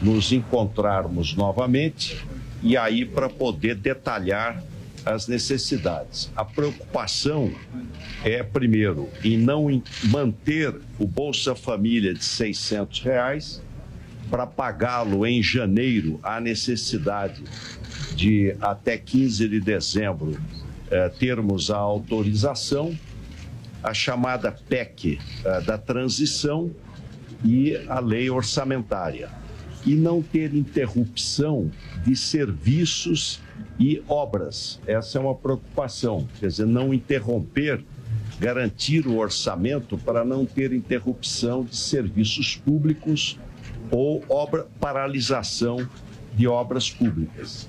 [0.00, 2.24] Nos encontrarmos novamente
[2.62, 4.62] e aí para poder detalhar
[5.04, 6.30] as necessidades.
[6.34, 7.52] A preocupação
[8.24, 13.62] é, primeiro, em não manter o Bolsa Família de 600 reais
[14.30, 17.42] para pagá-lo em janeiro, há necessidade
[18.16, 20.38] de até 15 de dezembro
[20.90, 22.96] é, termos a autorização,
[23.82, 26.70] a chamada PEC é, da transição
[27.44, 29.28] e a lei orçamentária.
[29.84, 31.70] E não ter interrupção
[32.04, 33.40] de serviços
[33.78, 34.80] e obras.
[34.86, 37.84] Essa é uma preocupação, quer dizer, não interromper,
[38.38, 43.38] garantir o orçamento para não ter interrupção de serviços públicos
[43.90, 45.86] ou obra, paralisação
[46.34, 47.68] de obras públicas.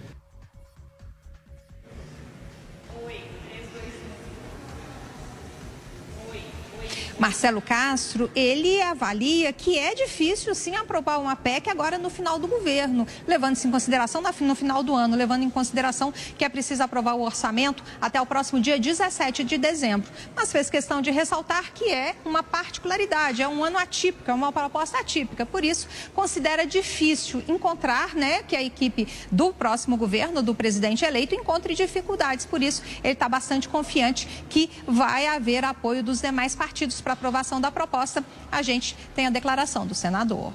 [7.18, 12.48] Marcelo Castro, ele avalia que é difícil sim aprovar uma PEC agora no final do
[12.48, 17.14] governo, levando-se em consideração no final do ano, levando em consideração que é preciso aprovar
[17.16, 20.10] o orçamento até o próximo dia 17 de dezembro.
[20.36, 24.52] Mas fez questão de ressaltar que é uma particularidade, é um ano atípico, é uma
[24.52, 25.46] proposta atípica.
[25.46, 31.34] Por isso, considera difícil encontrar, né, que a equipe do próximo governo, do presidente eleito,
[31.34, 32.46] encontre dificuldades.
[32.46, 37.62] Por isso, ele está bastante confiante que vai haver apoio dos demais partidos para aprovação
[37.62, 40.52] da proposta, a gente tem a declaração do senador.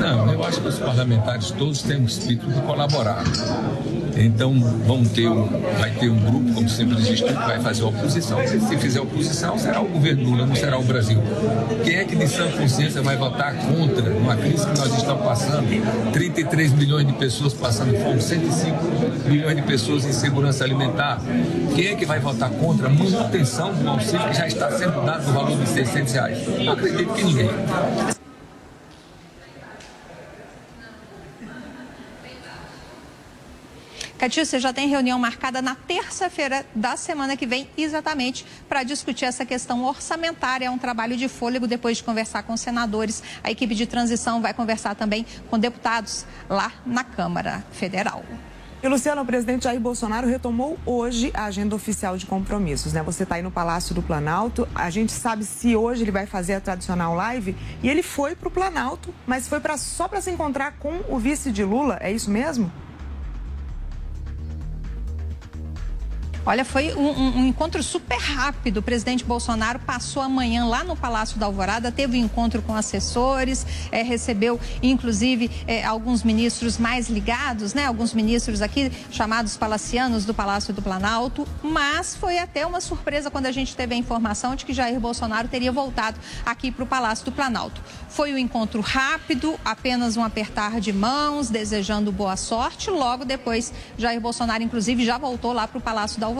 [0.00, 3.22] Não, eu acho que os parlamentares todos têm o espírito de colaborar.
[4.16, 5.46] Então, vão ter um,
[5.78, 8.38] vai ter um grupo, como sempre existiu, que vai fazer oposição.
[8.46, 11.18] Se fizer oposição, será o governo Lula, não será o Brasil.
[11.84, 16.12] Quem é que de sã consciência vai votar contra uma crise que nós estamos passando?
[16.12, 18.76] 33 milhões de pessoas passando fome, 105
[19.26, 21.20] milhões de pessoas em segurança alimentar.
[21.74, 25.26] Quem é que vai votar contra a manutenção do auxílio que já está sendo dado
[25.26, 26.38] no valor de 600 reais?
[26.64, 28.19] Não acredito que ninguém.
[34.20, 39.46] Catícia já tem reunião marcada na terça-feira da semana que vem, exatamente para discutir essa
[39.46, 40.66] questão orçamentária.
[40.66, 43.22] É um trabalho de fôlego depois de conversar com senadores.
[43.42, 48.22] A equipe de transição vai conversar também com deputados lá na Câmara Federal.
[48.82, 53.02] E, Luciano, o presidente Jair Bolsonaro retomou hoje a agenda oficial de compromissos, né?
[53.02, 56.52] Você está aí no Palácio do Planalto, a gente sabe se hoje ele vai fazer
[56.52, 60.30] a tradicional live, e ele foi para o Planalto, mas foi pra, só para se
[60.30, 62.70] encontrar com o vice de Lula, é isso mesmo?
[66.50, 68.78] Olha, foi um, um, um, encontro super rápido.
[68.78, 72.74] O presidente Bolsonaro passou a manhã lá no Palácio da Alvorada, teve um encontro com
[72.74, 77.86] assessores, é, recebeu, inclusive, é, alguns ministros mais ligados, né?
[77.86, 81.46] Alguns ministros aqui chamados palacianos do Palácio do Planalto.
[81.62, 85.46] Mas foi até uma surpresa quando a gente teve a informação de que Jair Bolsonaro
[85.46, 87.80] teria voltado aqui para o Palácio do Planalto.
[88.08, 92.90] Foi um encontro rápido, apenas um apertar de mãos, desejando boa sorte.
[92.90, 96.39] Logo depois, Jair Bolsonaro, inclusive, já voltou lá para o Palácio da Alvorada.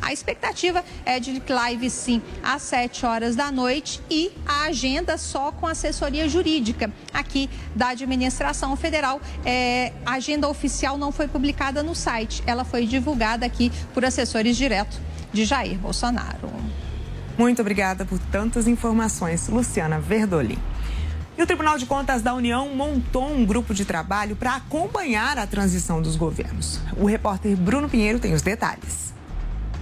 [0.00, 5.52] A expectativa é de live sim às 7 horas da noite e a agenda só
[5.52, 9.20] com assessoria jurídica aqui da administração federal.
[9.44, 14.56] É, a agenda oficial não foi publicada no site, ela foi divulgada aqui por assessores
[14.56, 15.00] direto
[15.32, 16.50] de Jair Bolsonaro.
[17.36, 20.58] Muito obrigada por tantas informações, Luciana Verdolim.
[21.36, 25.46] E o Tribunal de Contas da União montou um grupo de trabalho para acompanhar a
[25.46, 26.78] transição dos governos.
[26.96, 29.03] O repórter Bruno Pinheiro tem os detalhes.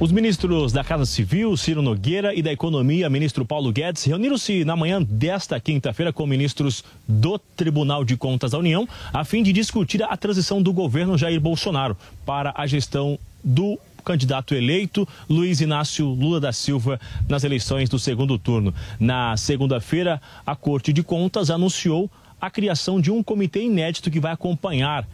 [0.01, 4.75] Os ministros da Casa Civil, Ciro Nogueira, e da Economia, ministro Paulo Guedes, reuniram-se na
[4.75, 10.03] manhã desta quinta-feira com ministros do Tribunal de Contas da União, a fim de discutir
[10.03, 16.41] a transição do governo Jair Bolsonaro para a gestão do candidato eleito Luiz Inácio Lula
[16.41, 18.75] da Silva nas eleições do segundo turno.
[18.99, 24.33] Na segunda-feira, a Corte de Contas anunciou a criação de um comitê inédito que vai
[24.33, 25.07] acompanhar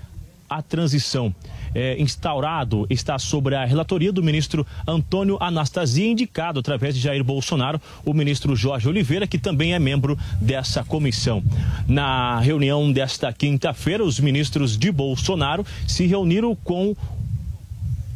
[0.49, 1.35] a transição
[1.79, 7.81] é, instaurado está sobre a relatoria do ministro Antônio Anastasia, indicado através de Jair Bolsonaro,
[8.05, 11.41] o ministro Jorge Oliveira, que também é membro dessa comissão.
[11.87, 16.97] Na reunião desta quinta-feira, os ministros de Bolsonaro se reuniram com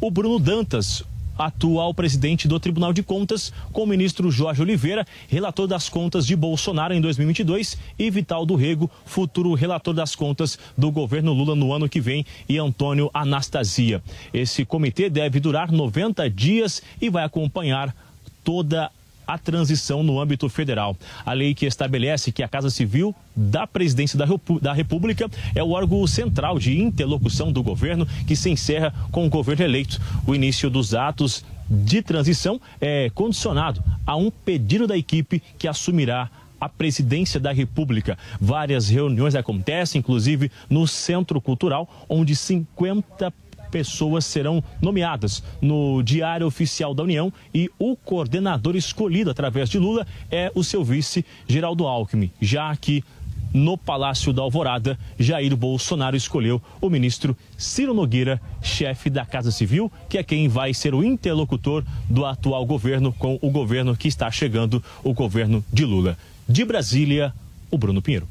[0.01, 1.01] o Bruno Dantas,
[1.37, 6.35] atual presidente do Tribunal de Contas, com o ministro Jorge Oliveira, relator das contas de
[6.35, 11.73] Bolsonaro em 2022, e Vital do Rego, futuro relator das contas do governo Lula no
[11.73, 14.01] ano que vem, e Antônio Anastasia.
[14.33, 17.95] Esse comitê deve durar 90 dias e vai acompanhar
[18.43, 18.91] toda a
[19.27, 20.95] a transição no âmbito federal.
[21.25, 26.05] A lei que estabelece que a Casa Civil da Presidência da República é o órgão
[26.05, 29.99] central de interlocução do governo que se encerra com o governo eleito.
[30.27, 36.29] O início dos atos de transição é condicionado a um pedido da equipe que assumirá
[36.59, 38.17] a presidência da República.
[38.39, 43.33] Várias reuniões acontecem, inclusive no Centro Cultural, onde 50
[43.73, 50.05] pessoas serão nomeadas no Diário Oficial da União e o coordenador escolhido através de Lula
[50.29, 53.03] é o seu vice, Geraldo Alckmin, já que
[53.51, 59.91] no Palácio da Alvorada, Jair Bolsonaro escolheu o ministro Ciro Nogueira, chefe da Casa Civil,
[60.07, 64.29] que é quem vai ser o interlocutor do atual governo com o governo que está
[64.29, 66.15] chegando, o governo de Lula.
[66.47, 67.33] De Brasília,
[67.71, 68.27] o Bruno Pinheiro.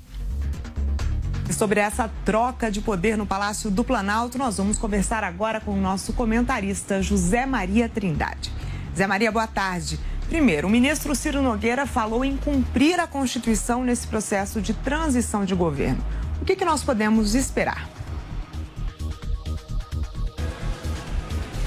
[1.53, 5.73] E sobre essa troca de poder no Palácio do Planalto, nós vamos conversar agora com
[5.73, 8.51] o nosso comentarista José Maria Trindade.
[8.97, 10.01] Zé Maria, boa tarde.
[10.31, 15.55] Primeiro, o ministro Ciro Nogueira falou em cumprir a Constituição nesse processo de transição de
[15.55, 16.03] governo.
[16.41, 17.87] O que, que nós podemos esperar?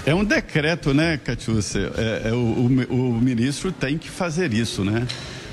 [0.04, 1.92] É um decreto, né, Catiúcia?
[1.96, 5.06] É, é o, o, o ministro tem que fazer isso, né?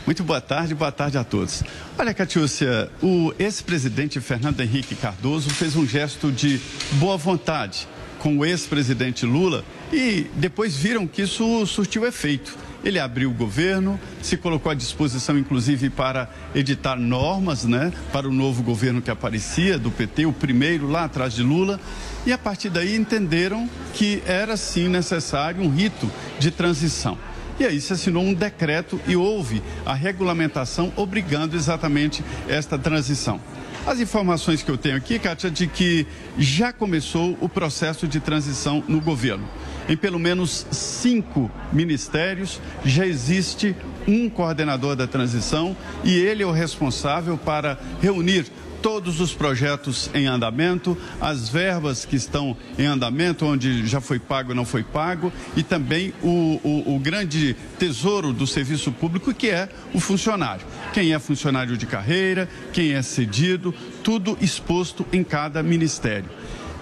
[0.04, 1.62] Muito boa tarde, boa tarde a todos.
[1.96, 6.60] Olha, Catiúcia, o ex-presidente Fernando Henrique Cardoso fez um gesto de
[6.94, 7.86] boa vontade
[8.18, 12.58] com o ex-presidente Lula e depois viram que isso surtiu efeito.
[12.84, 18.32] Ele abriu o governo, se colocou à disposição, inclusive, para editar normas né, para o
[18.32, 21.78] novo governo que aparecia, do PT, o primeiro lá atrás de Lula.
[22.26, 27.16] E a partir daí entenderam que era sim necessário um rito de transição.
[27.58, 33.40] E aí se assinou um decreto e houve a regulamentação obrigando exatamente esta transição.
[33.84, 36.06] As informações que eu tenho aqui, Kátia, de que
[36.38, 39.44] já começou o processo de transição no governo.
[39.88, 43.74] Em pelo menos cinco ministérios já existe
[44.06, 48.46] um coordenador da transição e ele é o responsável para reunir
[48.82, 54.52] todos os projetos em andamento, as verbas que estão em andamento, onde já foi pago
[54.52, 59.68] não foi pago, e também o, o, o grande tesouro do serviço público, que é
[59.94, 60.66] o funcionário.
[60.92, 63.72] Quem é funcionário de carreira, quem é cedido,
[64.02, 66.28] tudo exposto em cada ministério.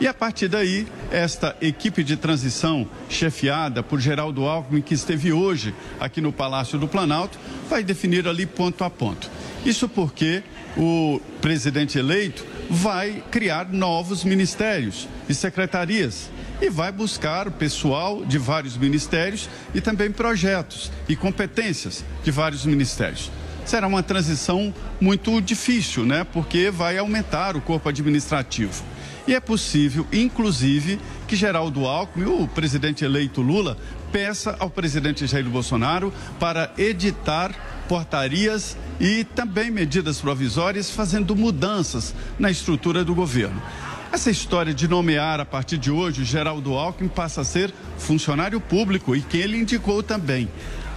[0.01, 5.75] E a partir daí, esta equipe de transição, chefiada por Geraldo Alckmin, que esteve hoje
[6.01, 7.39] aqui no Palácio do Planalto,
[7.69, 9.31] vai definir ali ponto a ponto.
[9.65, 10.43] Isso porque
[10.77, 16.31] o presidente eleito vai criar novos ministérios e secretarias
[16.63, 23.31] e vai buscar pessoal de vários ministérios e também projetos e competências de vários ministérios.
[23.65, 26.25] Será uma transição muito difícil, né?
[26.25, 28.83] Porque vai aumentar o corpo administrativo.
[29.29, 30.99] E é possível, inclusive,
[31.29, 33.77] que Geraldo Alckmin, o presidente eleito Lula,
[34.11, 37.55] peça ao presidente Jair Bolsonaro para editar
[37.91, 43.61] portarias e também medidas provisórias fazendo mudanças na estrutura do governo.
[44.13, 49.17] Essa história de nomear a partir de hoje, Geraldo Alckmin passa a ser funcionário público
[49.17, 50.49] e quem ele indicou também.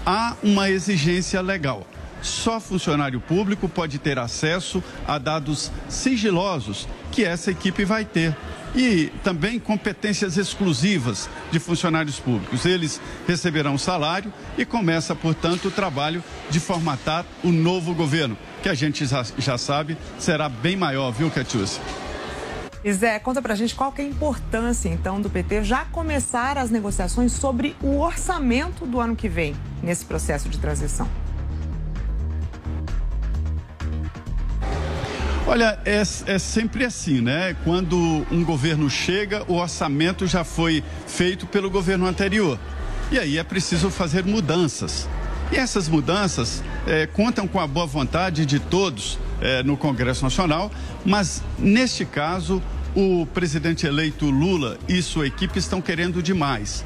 [0.05, 1.87] Há uma exigência legal.
[2.21, 8.37] Só funcionário público pode ter acesso a dados sigilosos que essa equipe vai ter.
[8.75, 12.65] E também competências exclusivas de funcionários públicos.
[12.65, 18.73] Eles receberão salário e começa, portanto, o trabalho de formatar o novo governo, que a
[18.73, 21.81] gente já, sabe será bem maior, viu, Catiúcia?
[22.83, 26.57] E Zé, conta pra gente qual que é a importância, então, do PT já começar
[26.57, 31.07] as negociações sobre o orçamento do ano que vem, nesse processo de transição.
[35.45, 37.53] Olha, é, é, sempre assim, né?
[37.65, 42.57] Quando um governo chega, o orçamento já foi feito pelo governo anterior.
[43.11, 45.07] E aí é preciso fazer mudanças.
[45.51, 50.71] E essas mudanças é, contam com a boa vontade de todos é, no Congresso Nacional,
[51.05, 52.63] mas neste caso,
[52.95, 56.85] o presidente eleito Lula e sua equipe estão querendo demais.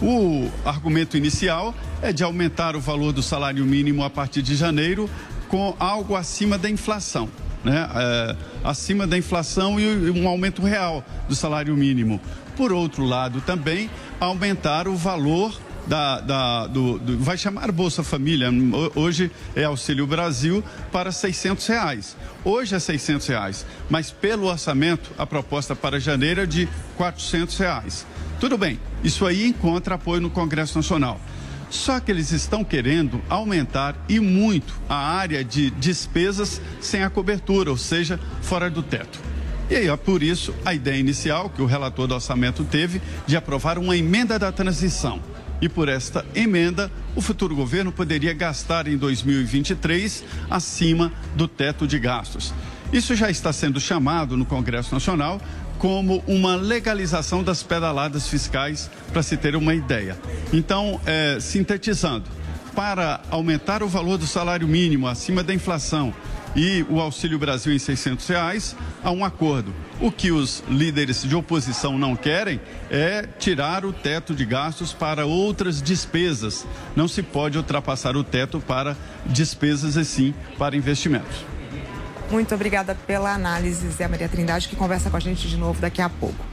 [0.00, 5.10] O argumento inicial é de aumentar o valor do salário mínimo a partir de janeiro
[5.48, 7.28] com algo acima da inflação
[7.64, 12.20] né, é, acima da inflação e um aumento real do salário mínimo.
[12.56, 13.88] Por outro lado, também
[14.20, 15.54] aumentar o valor
[15.88, 18.50] da, da do, do, vai chamar Bolsa Família,
[18.94, 22.16] hoje é Auxílio Brasil, para 600 reais.
[22.44, 28.06] Hoje é 600 reais, mas pelo orçamento, a proposta para janeiro é de 400 reais.
[28.38, 31.20] Tudo bem, isso aí encontra apoio no Congresso Nacional.
[31.70, 37.70] Só que eles estão querendo aumentar e muito a área de despesas sem a cobertura,
[37.70, 39.18] ou seja, fora do teto.
[39.70, 43.78] E aí, por isso, a ideia inicial que o relator do orçamento teve de aprovar
[43.78, 45.20] uma emenda da transição.
[45.60, 51.98] E por esta emenda, o futuro governo poderia gastar em 2023 acima do teto de
[51.98, 52.54] gastos.
[52.92, 55.38] Isso já está sendo chamado no Congresso Nacional
[55.78, 60.16] como uma legalização das pedaladas fiscais, para se ter uma ideia.
[60.52, 62.24] Então, é, sintetizando,
[62.74, 66.14] para aumentar o valor do salário mínimo acima da inflação
[66.54, 69.74] e o Auxílio Brasil em 600 reais, há um acordo.
[70.00, 72.60] O que os líderes de oposição não querem
[72.90, 76.66] é tirar o teto de gastos para outras despesas.
[76.96, 81.57] Não se pode ultrapassar o teto para despesas e sim para investimentos.
[82.30, 86.02] Muito obrigada pela análise, Zé Maria Trindade, que conversa com a gente de novo daqui
[86.02, 86.44] a pouco.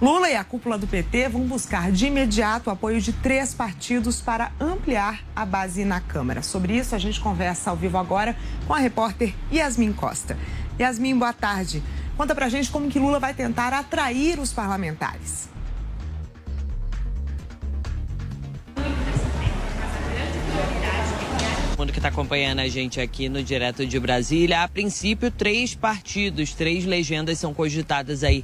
[0.00, 4.20] Lula e a cúpula do PT vão buscar de imediato o apoio de três partidos
[4.20, 6.40] para ampliar a base na Câmara.
[6.40, 10.36] Sobre isso, a gente conversa ao vivo agora com a repórter Yasmin Costa.
[10.78, 11.82] Yasmin, boa tarde.
[12.16, 15.53] Conta pra gente como que Lula vai tentar atrair os parlamentares.
[21.84, 24.62] Mundo que está acompanhando a gente aqui no Direto de Brasília.
[24.62, 28.42] A princípio, três partidos, três legendas são cogitadas aí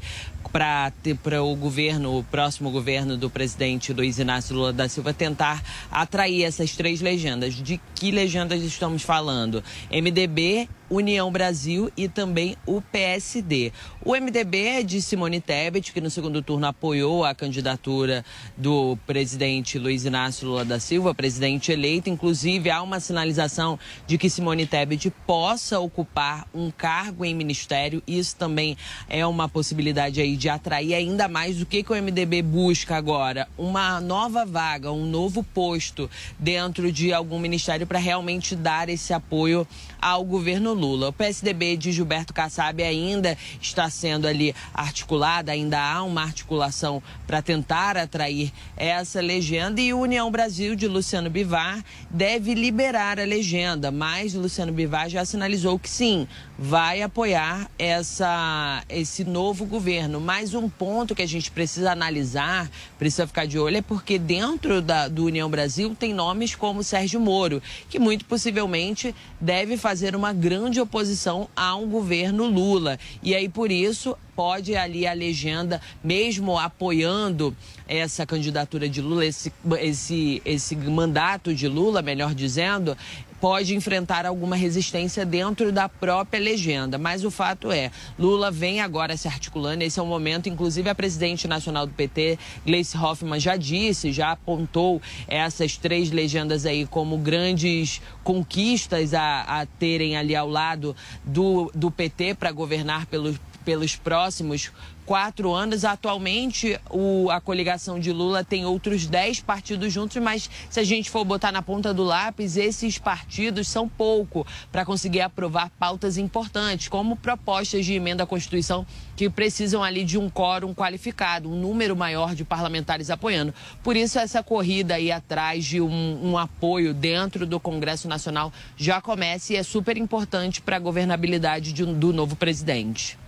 [0.52, 6.44] para o governo, o próximo governo do presidente Luiz Inácio Lula da Silva tentar atrair
[6.44, 7.54] essas três legendas.
[7.54, 9.64] De que legendas estamos falando?
[9.90, 13.72] MDB, União Brasil e também o PSD.
[14.04, 18.24] O MDB é de Simone Tebet, que no segundo turno apoiou a candidatura
[18.56, 22.10] do presidente Luiz Inácio Lula da Silva, presidente eleito.
[22.10, 28.02] Inclusive, há uma sinalização de que Simone Tebet possa ocupar um cargo em ministério.
[28.04, 28.76] Isso também
[29.08, 33.46] é uma possibilidade aí de atrair ainda mais o que, que o MDB busca agora.
[33.56, 39.66] Uma nova vaga, um novo posto dentro de algum ministério para realmente dar esse apoio
[40.00, 41.08] ao governo Lula.
[41.08, 47.42] O PSDB de Gilberto Kassab ainda está sendo ali articulada, ainda há uma articulação para
[47.42, 53.90] tentar atrair essa legenda e o União Brasil de Luciano Bivar deve liberar a legenda,
[53.90, 56.26] mas Luciano Bivar já sinalizou que sim,
[56.58, 60.20] vai apoiar essa, esse novo governo.
[60.20, 64.80] Mais um ponto que a gente precisa analisar, precisa ficar de olho, é porque dentro
[64.80, 70.32] da, do União Brasil tem nomes como Sérgio Moro, que muito possivelmente deve fazer uma
[70.32, 72.98] grande oposição a um governo Lula.
[73.22, 77.54] E aí, por isso, pode ali a legenda, mesmo apoiando
[77.86, 82.96] essa candidatura de Lula, esse, esse, esse mandato de Lula, melhor dizendo,
[83.40, 86.98] pode enfrentar alguma resistência dentro da própria legenda.
[86.98, 90.94] Mas o fato é, Lula vem agora se articulando, esse é o momento, inclusive a
[90.94, 97.16] presidente nacional do PT, Gleice Hoffmann, já disse, já apontou essas três legendas aí como
[97.16, 103.96] grandes conquistas a, a terem ali ao lado do, do PT para governar pelos, pelos
[103.96, 104.70] próximos
[105.10, 105.84] quatro anos.
[105.84, 111.10] Atualmente, o, a coligação de Lula tem outros dez partidos juntos, mas se a gente
[111.10, 116.86] for botar na ponta do lápis, esses partidos são pouco para conseguir aprovar pautas importantes,
[116.86, 118.86] como propostas de emenda à Constituição
[119.16, 123.52] que precisam ali de um quórum qualificado, um número maior de parlamentares apoiando.
[123.82, 129.00] Por isso, essa corrida aí atrás de um, um apoio dentro do Congresso Nacional já
[129.00, 133.18] começa e é super importante para a governabilidade de, do novo presidente.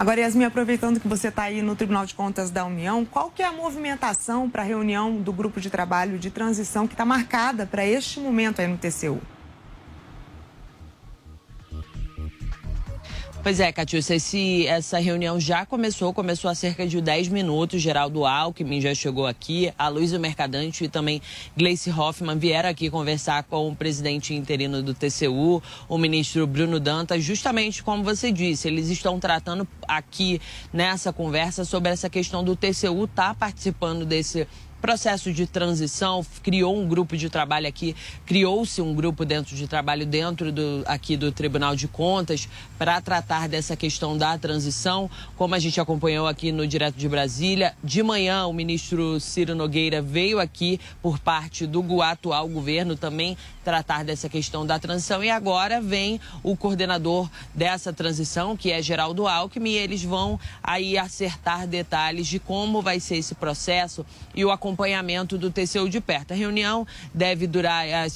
[0.00, 3.42] Agora, Yasmin, aproveitando que você está aí no Tribunal de Contas da União, qual que
[3.42, 7.66] é a movimentação para a reunião do grupo de trabalho de transição que está marcada
[7.66, 9.20] para este momento aí no TCU?
[13.42, 17.80] Pois é, Catiúcia, esse, essa reunião já começou, começou há cerca de 10 minutos.
[17.80, 21.22] Geraldo Alckmin já chegou aqui, a Luísa Mercadante e também
[21.56, 27.24] Gleice Hoffmann vieram aqui conversar com o presidente interino do TCU, o ministro Bruno Dantas,
[27.24, 30.38] justamente como você disse, eles estão tratando aqui
[30.70, 34.46] nessa conversa sobre essa questão do TCU estar tá participando desse
[34.80, 40.06] processo de transição, criou um grupo de trabalho aqui, criou-se um grupo dentro de trabalho
[40.06, 45.58] dentro do, aqui do Tribunal de Contas para tratar dessa questão da transição, como a
[45.58, 47.74] gente acompanhou aqui no Direto de Brasília.
[47.84, 54.04] De manhã, o ministro Ciro Nogueira veio aqui por parte do atual governo também tratar
[54.04, 59.70] dessa questão da transição e agora vem o coordenador dessa transição, que é Geraldo Alckmin,
[59.70, 64.04] e eles vão aí acertar detalhes de como vai ser esse processo
[64.34, 66.32] e o acompanhamento do TCU de perto.
[66.32, 68.06] A reunião deve durar, é,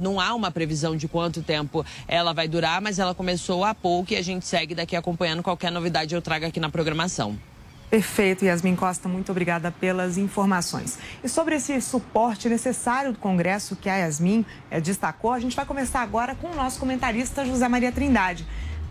[0.00, 4.12] não há uma previsão de quanto tempo ela vai durar, mas ela começou há pouco
[4.12, 5.42] e a gente segue daqui acompanhando.
[5.42, 7.51] Qualquer novidade eu trago aqui na programação.
[7.92, 10.98] Perfeito, Yasmin Costa, muito obrigada pelas informações.
[11.22, 15.66] E sobre esse suporte necessário do Congresso que a Yasmin é, destacou, a gente vai
[15.66, 18.46] começar agora com o nosso comentarista José Maria Trindade.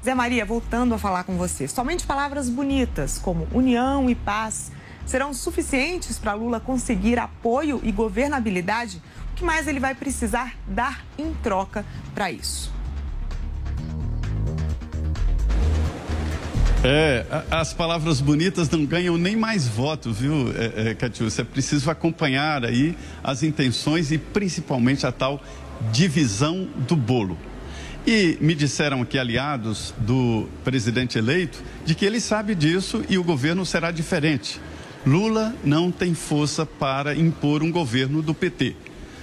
[0.06, 4.72] Zé Maria, voltando a falar com você, somente palavras bonitas como união e paz
[5.04, 9.02] serão suficientes para Lula conseguir apoio e governabilidade?
[9.32, 11.84] O que mais ele vai precisar dar em troca
[12.14, 12.81] para isso?
[16.84, 21.44] É, as palavras bonitas não ganham nem mais votos, viu, é, é, Catiúcia?
[21.44, 25.40] É preciso acompanhar aí as intenções e principalmente a tal
[25.92, 27.38] divisão do bolo.
[28.06, 33.24] E me disseram aqui aliados do presidente eleito de que ele sabe disso e o
[33.24, 34.60] governo será diferente.
[35.06, 38.76] Lula não tem força para impor um governo do PT.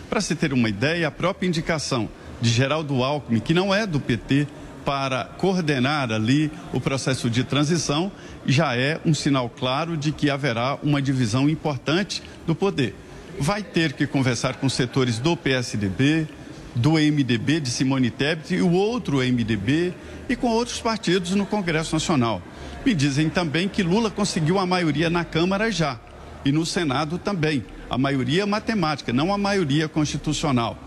[0.08, 2.08] Para se ter uma ideia, a própria indicação
[2.40, 4.46] de Geraldo Alckmin, que não é do PT,
[4.88, 8.10] para coordenar ali o processo de transição,
[8.46, 12.94] já é um sinal claro de que haverá uma divisão importante do poder.
[13.38, 16.26] Vai ter que conversar com setores do PSDB,
[16.74, 19.92] do MDB de Simone Tebet e o outro MDB
[20.26, 22.40] e com outros partidos no Congresso Nacional.
[22.82, 26.00] Me dizem também que Lula conseguiu a maioria na Câmara já
[26.46, 27.62] e no Senado também.
[27.90, 30.78] A maioria matemática, não a maioria constitucional.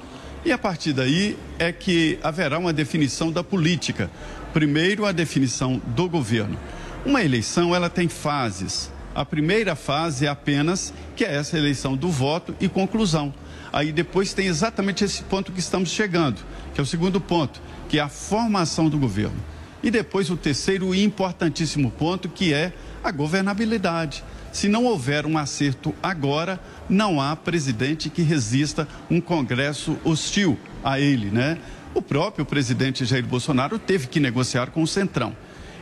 [0.43, 4.09] E a partir daí é que haverá uma definição da política.
[4.51, 6.57] Primeiro, a definição do governo.
[7.05, 8.91] Uma eleição, ela tem fases.
[9.13, 13.31] A primeira fase é apenas que é essa eleição do voto e conclusão.
[13.71, 16.41] Aí depois tem exatamente esse ponto que estamos chegando,
[16.73, 19.37] que é o segundo ponto, que é a formação do governo.
[19.83, 22.73] E depois o terceiro e importantíssimo ponto, que é
[23.03, 24.23] a governabilidade.
[24.51, 26.59] Se não houver um acerto agora,
[26.91, 31.57] não há presidente que resista um Congresso hostil a ele, né?
[31.95, 35.35] O próprio presidente Jair Bolsonaro teve que negociar com o Centrão.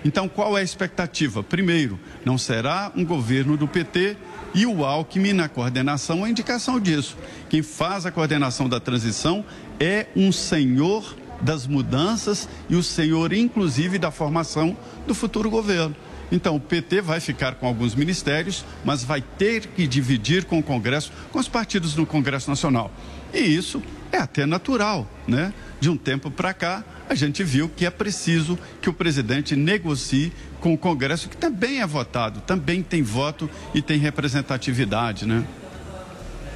[0.06, 1.44] Então, qual é a expectativa?
[1.44, 4.16] Primeiro, não será um governo do PT
[4.54, 7.18] e o Alckmin na coordenação a indicação disso.
[7.50, 9.44] Quem faz a coordenação da transição
[9.80, 15.96] é um senhor das mudanças e o senhor, inclusive, da formação do futuro governo.
[16.32, 20.64] Então, o PT vai ficar com alguns ministérios, mas vai ter que dividir com o
[20.64, 22.92] Congresso, com os partidos no Congresso Nacional.
[23.34, 25.54] E isso é até natural, né?
[25.80, 30.32] De um tempo para cá, a gente viu que é preciso que o presidente negocie
[30.60, 35.46] com o Congresso, que também é votado, também tem voto e tem representatividade, né?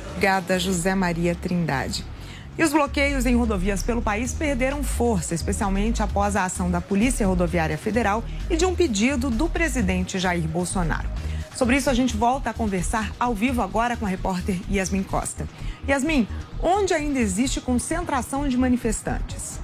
[0.10, 2.06] Obrigada, José Maria Trindade.
[2.58, 7.26] E os bloqueios em rodovias pelo país perderam força, especialmente após a ação da Polícia
[7.26, 11.10] Rodoviária Federal e de um pedido do presidente Jair Bolsonaro.
[11.56, 15.48] Sobre isso, a gente volta a conversar ao vivo agora com a repórter Yasmin Costa.
[15.88, 16.28] Yasmin,
[16.62, 19.63] onde ainda existe concentração de manifestantes?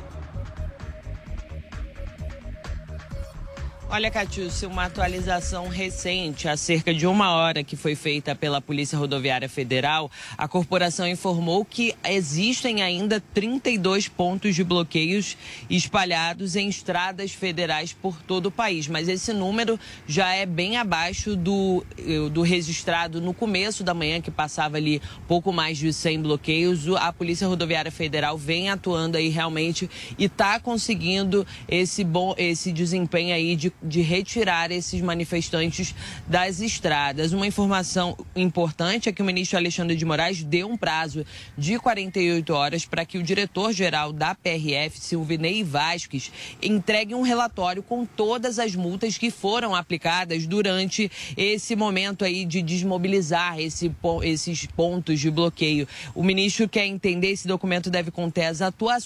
[3.92, 8.96] Olha, Catiúcio, uma atualização recente, há cerca de uma hora que foi feita pela Polícia
[8.96, 15.36] Rodoviária Federal, a corporação informou que existem ainda 32 pontos de bloqueios
[15.68, 18.88] espalhados em estradas federais por todo o país.
[18.88, 21.84] Mas esse número já é bem abaixo do,
[22.32, 26.88] do registrado no começo da manhã, que passava ali pouco mais de 100 bloqueios.
[26.96, 33.34] A Polícia Rodoviária Federal vem atuando aí realmente e está conseguindo esse, bom, esse desempenho
[33.34, 35.96] aí de de retirar esses manifestantes
[36.28, 37.34] das estradas.
[37.34, 41.26] Uma informação importante é que o ministro Alexandre de Moraes deu um prazo
[41.58, 48.06] de 48 horas para que o diretor-geral da PRF, Silvinei Vasques, entregue um relatório com
[48.06, 53.92] todas as multas que foram aplicadas durante esse momento aí de desmobilizar esse,
[54.24, 55.88] esses pontos de bloqueio.
[56.14, 58.60] O ministro quer entender esse documento deve conter as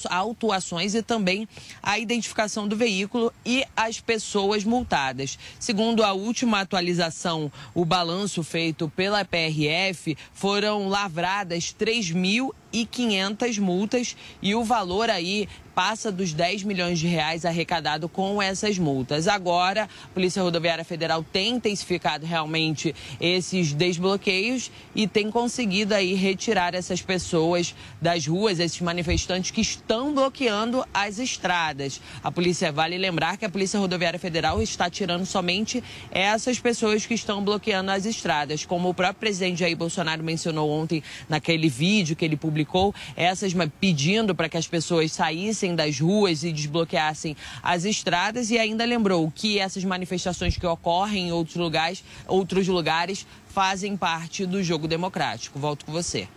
[0.09, 1.47] autuações e também
[1.81, 5.37] a identificação do veículo e as pessoas multadas.
[5.59, 14.63] Segundo a última atualização, o balanço feito pela PRF, foram lavradas 3.500 multas e o
[14.63, 19.27] valor aí passa dos 10 milhões de reais arrecadado com essas multas.
[19.27, 26.75] Agora, a Polícia Rodoviária Federal tem intensificado realmente esses desbloqueios e tem conseguido aí retirar
[26.75, 31.99] essas pessoas das ruas, esses manifestantes que estão bloqueando as estradas.
[32.23, 37.13] A polícia vale lembrar que a Polícia Rodoviária Federal está tirando somente essas pessoas que
[37.13, 42.25] estão bloqueando as estradas, como o próprio presidente Jair Bolsonaro mencionou ontem naquele vídeo que
[42.25, 47.85] ele publicou, essas pedindo para que as pessoas saíssem saíssem das ruas e desbloqueassem as
[47.85, 53.95] estradas e ainda lembrou que essas manifestações que ocorrem em outros lugares, outros lugares fazem
[53.95, 55.57] parte do jogo democrático.
[55.57, 56.27] Volto com você.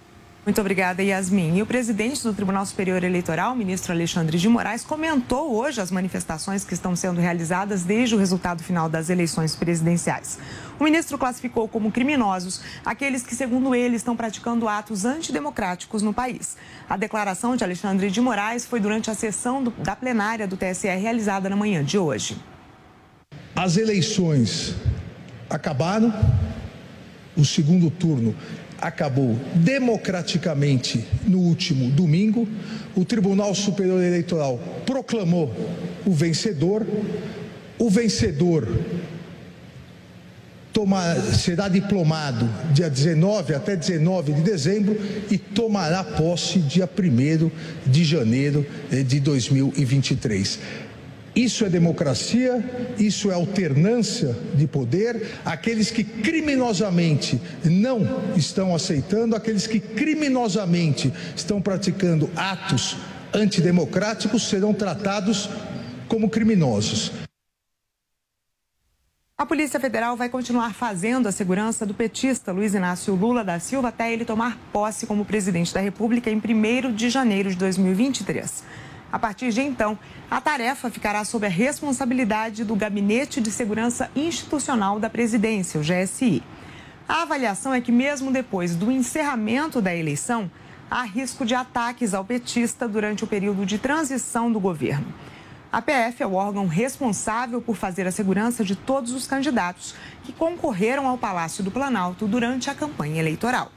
[0.45, 1.57] Muito obrigada, Yasmin.
[1.57, 6.65] E o presidente do Tribunal Superior Eleitoral, ministro Alexandre de Moraes, comentou hoje as manifestações
[6.65, 10.39] que estão sendo realizadas desde o resultado final das eleições presidenciais.
[10.79, 16.57] O ministro classificou como criminosos aqueles que, segundo ele, estão praticando atos antidemocráticos no país.
[16.89, 20.89] A declaração de Alexandre de Moraes foi durante a sessão do, da plenária do TSE
[20.89, 22.37] realizada na manhã de hoje.
[23.55, 24.75] As eleições
[25.49, 26.13] acabaram,
[27.35, 28.35] o segundo turno
[28.79, 32.47] acabou democraticamente no último domingo.
[32.95, 35.55] O Tribunal Superior Eleitoral proclamou
[36.05, 36.87] o vencedor.
[37.79, 38.69] O vencedor
[40.77, 45.01] toma, será diplomado dia 19 até 19 de dezembro
[45.31, 47.51] e tomará posse dia 1
[47.91, 50.59] de janeiro eh, de 2023.
[51.35, 52.63] Isso é democracia,
[52.99, 55.39] isso é alternância de poder.
[55.47, 62.99] Aqueles que criminosamente não estão aceitando, aqueles que criminosamente estão praticando atos
[63.33, 65.49] antidemocráticos serão tratados
[66.07, 67.26] como criminosos.
[69.39, 73.89] A Polícia Federal vai continuar fazendo a segurança do petista Luiz Inácio Lula da Silva
[73.89, 78.65] até ele tomar posse como presidente da República em 1 de janeiro de 2023.
[79.13, 79.99] A partir de então,
[80.31, 86.43] a tarefa ficará sob a responsabilidade do Gabinete de Segurança Institucional da Presidência, o GSI.
[87.07, 90.51] A avaliação é que, mesmo depois do encerramento da eleição,
[90.91, 95.13] há risco de ataques ao petista durante o período de transição do governo.
[95.73, 100.33] A PF é o órgão responsável por fazer a segurança de todos os candidatos que
[100.33, 103.71] concorreram ao Palácio do Planalto durante a campanha eleitoral.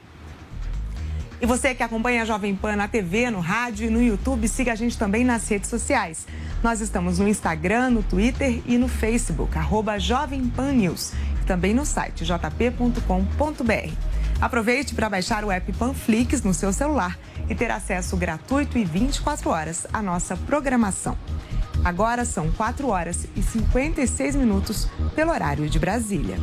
[1.42, 4.72] E você que acompanha a Jovem Pan na TV, no rádio e no YouTube, siga
[4.72, 6.26] a gente também nas redes sociais.
[6.62, 11.12] Nós estamos no Instagram, no Twitter e no Facebook, arroba Jovem Pan News.
[11.40, 13.94] E também no site jp.com.br.
[14.38, 17.18] Aproveite para baixar o app Panflix no seu celular
[17.48, 21.16] e ter acesso gratuito e 24 horas à nossa programação.
[21.84, 26.38] Agora são 4 horas e 56 minutos pelo horário de Brasília.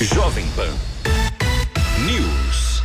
[0.00, 0.74] Jovem Pan
[2.04, 2.82] News.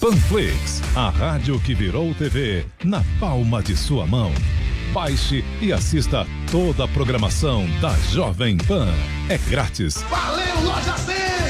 [0.00, 4.32] Panflix, a rádio que virou TV na palma de sua mão.
[4.92, 8.88] Baixe e assista toda a programação da Jovem Pan.
[9.28, 10.02] É grátis.
[10.02, 11.23] Valeu, Loja 100!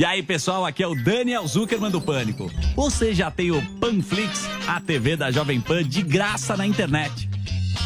[0.00, 2.50] E aí, pessoal, aqui é o Daniel Zuckerman do Pânico.
[2.74, 7.28] Você já tem o Panflix, a TV da Jovem Pan de graça na internet.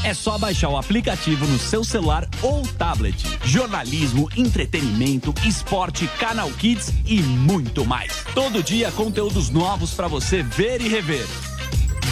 [0.05, 3.17] É só baixar o aplicativo no seu celular ou tablet.
[3.45, 8.25] Jornalismo, entretenimento, esporte, canal Kids e muito mais.
[8.33, 11.27] Todo dia conteúdos novos para você ver e rever.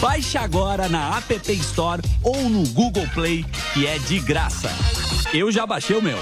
[0.01, 4.69] Baixe agora na App Store ou no Google Play, que é de graça.
[5.33, 6.19] Eu já baixei o meu.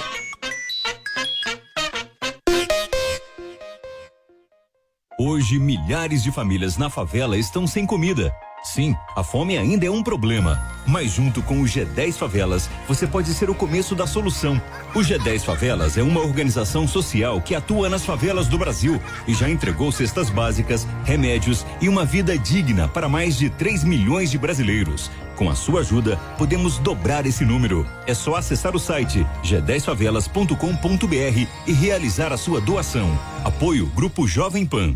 [5.24, 8.34] Hoje, milhares de famílias na favela estão sem comida.
[8.64, 10.60] Sim, a fome ainda é um problema.
[10.84, 14.60] Mas junto com o G10 Favelas, você pode ser o começo da solução.
[14.92, 19.48] O G10 Favelas é uma organização social que atua nas favelas do Brasil e já
[19.48, 25.08] entregou cestas básicas, remédios e uma vida digna para mais de 3 milhões de brasileiros.
[25.42, 27.84] Com a sua ajuda, podemos dobrar esse número.
[28.06, 33.18] É só acessar o site g10favelas.com.br e realizar a sua doação.
[33.44, 34.94] Apoio Grupo Jovem Pan.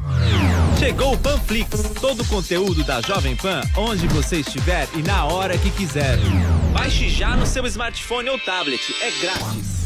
[0.78, 5.58] Chegou o Panflix, todo o conteúdo da Jovem Pan, onde você estiver e na hora
[5.58, 6.16] que quiser.
[6.72, 9.85] Baixe já no seu smartphone ou tablet, é grátis.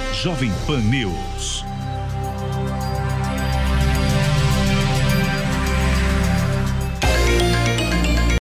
[0.21, 1.70] Jovem Pan News.